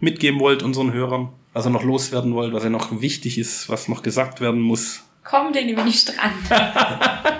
mitgeben 0.00 0.40
wollt 0.40 0.62
unseren 0.62 0.92
Hörern? 0.92 1.30
Was 1.58 1.66
ihr 1.66 1.70
noch 1.70 1.82
loswerden 1.82 2.34
wollt, 2.34 2.52
was 2.52 2.62
ihr 2.62 2.70
noch 2.70 3.00
wichtig 3.00 3.36
ist, 3.36 3.68
was 3.68 3.88
noch 3.88 4.04
gesagt 4.04 4.40
werden 4.40 4.60
muss? 4.60 5.02
Kommt 5.24 5.56
den 5.56 5.66
nämlich 5.66 5.84
nicht 5.86 6.08
dran. 6.08 6.30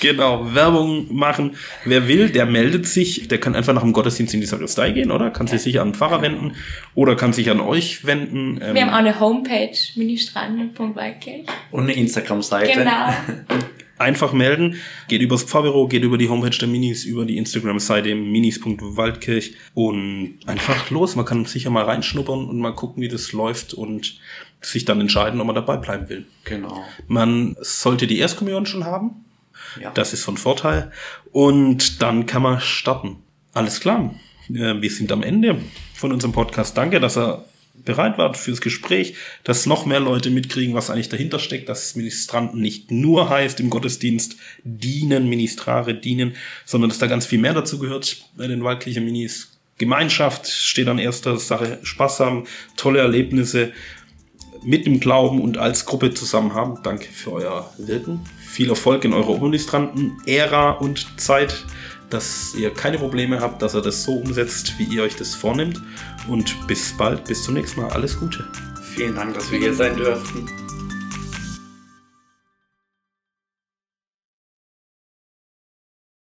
Genau, 0.00 0.54
Werbung 0.54 1.14
machen. 1.14 1.56
Wer 1.84 2.08
will, 2.08 2.30
der 2.30 2.46
meldet 2.46 2.86
sich. 2.86 3.28
Der 3.28 3.38
kann 3.38 3.54
einfach 3.54 3.74
nach 3.74 3.82
dem 3.82 3.92
Gottesdienst 3.92 4.32
in 4.32 4.40
die 4.40 4.46
Sakristei 4.46 4.92
gehen, 4.92 5.10
oder? 5.10 5.30
Kann 5.30 5.46
sich 5.46 5.60
sicher 5.60 5.82
an 5.82 5.88
den 5.88 5.94
Pfarrer 5.94 6.22
wenden 6.22 6.52
oder 6.94 7.16
kann 7.16 7.34
sich 7.34 7.50
an 7.50 7.60
euch 7.60 8.06
wenden. 8.06 8.58
Ähm, 8.62 8.74
Wir 8.74 8.86
haben 8.86 8.94
auch 8.94 8.94
eine 8.94 9.20
Homepage, 9.20 9.76
ministrande.waldkirch. 9.96 11.44
Und 11.70 11.82
eine 11.82 11.92
Instagram-Seite. 11.92 12.78
Genau. 12.78 13.12
einfach 14.00 14.32
melden. 14.32 14.76
Geht 15.08 15.22
übers 15.22 15.44
Pfarrbüro, 15.44 15.86
geht 15.86 16.02
über 16.02 16.18
die 16.18 16.28
Homepage 16.28 16.56
der 16.56 16.68
Minis, 16.68 17.04
über 17.04 17.24
die 17.24 17.36
Instagram-Seite 17.36 18.14
minis.waldkirch 18.14 19.54
und 19.74 20.38
einfach 20.46 20.90
los. 20.90 21.16
Man 21.16 21.24
kann 21.24 21.44
sicher 21.44 21.70
mal 21.70 21.84
reinschnuppern 21.84 22.48
und 22.48 22.58
mal 22.58 22.74
gucken, 22.74 23.02
wie 23.02 23.08
das 23.08 23.32
läuft 23.32 23.74
und 23.74 24.18
sich 24.60 24.84
dann 24.84 25.00
entscheiden, 25.00 25.40
ob 25.40 25.46
man 25.46 25.54
dabei 25.54 25.76
bleiben 25.76 26.08
will. 26.08 26.26
Genau. 26.44 26.84
Man 27.06 27.56
sollte 27.60 28.06
die 28.06 28.18
Erstkommunion 28.18 28.66
schon 28.66 28.84
haben. 28.84 29.24
Ja. 29.80 29.90
Das 29.90 30.12
ist 30.12 30.24
von 30.24 30.36
Vorteil. 30.36 30.90
Und 31.32 32.02
dann 32.02 32.26
kann 32.26 32.42
man 32.42 32.60
starten. 32.60 33.16
Alles 33.52 33.80
klar. 33.80 34.14
Äh, 34.48 34.80
Wir 34.80 34.90
sind 34.90 35.12
am 35.12 35.22
Ende 35.22 35.58
von 35.94 36.12
unserem 36.12 36.32
Podcast. 36.32 36.76
Danke, 36.76 37.00
dass 37.00 37.16
er 37.16 37.44
bereit 37.74 38.18
wart 38.18 38.36
fürs 38.36 38.60
Gespräch, 38.60 39.14
dass 39.44 39.66
noch 39.66 39.86
mehr 39.86 40.00
Leute 40.00 40.30
mitkriegen, 40.30 40.74
was 40.74 40.90
eigentlich 40.90 41.08
dahinter 41.08 41.38
steckt, 41.38 41.68
dass 41.68 41.96
Ministranten 41.96 42.60
nicht 42.60 42.90
nur 42.90 43.30
heißt 43.30 43.60
im 43.60 43.70
Gottesdienst 43.70 44.36
dienen, 44.64 45.28
Ministrare 45.28 45.94
dienen, 45.94 46.34
sondern 46.64 46.90
dass 46.90 46.98
da 46.98 47.06
ganz 47.06 47.26
viel 47.26 47.38
mehr 47.38 47.54
dazu 47.54 47.78
gehört 47.78 48.24
bei 48.36 48.46
den 48.46 48.62
Waldkirchen 48.64 49.04
Minis. 49.04 49.58
Gemeinschaft 49.78 50.46
steht 50.46 50.88
an 50.88 50.98
erster 50.98 51.38
Sache, 51.38 51.78
Spaß 51.82 52.20
haben, 52.20 52.44
tolle 52.76 52.98
Erlebnisse 52.98 53.72
mit 54.62 54.84
dem 54.84 55.00
Glauben 55.00 55.40
und 55.40 55.56
als 55.56 55.86
Gruppe 55.86 56.12
zusammen 56.12 56.54
haben. 56.54 56.82
Danke 56.82 57.08
für 57.10 57.32
euer 57.32 57.72
Wirken. 57.78 58.20
Viel 58.46 58.68
Erfolg 58.68 59.04
in 59.04 59.14
eurer 59.14 59.30
Oberministranten-Ära 59.30 60.72
und 60.72 61.18
Zeit, 61.18 61.64
dass 62.10 62.54
ihr 62.54 62.72
keine 62.72 62.98
Probleme 62.98 63.40
habt, 63.40 63.62
dass 63.62 63.74
ihr 63.74 63.82
das 63.82 64.02
so 64.02 64.16
umsetzt, 64.16 64.74
wie 64.78 64.84
ihr 64.84 65.02
euch 65.02 65.16
das 65.16 65.34
vornimmt. 65.34 65.80
Und 66.28 66.66
bis 66.66 66.96
bald, 66.96 67.24
bis 67.24 67.44
zum 67.44 67.54
nächsten 67.54 67.80
Mal. 67.80 67.90
Alles 67.90 68.18
Gute. 68.18 68.46
Vielen 68.94 69.14
Dank, 69.14 69.34
dass 69.34 69.50
wir 69.50 69.58
hier 69.58 69.74
sein 69.74 69.96
dürften. 69.96 70.46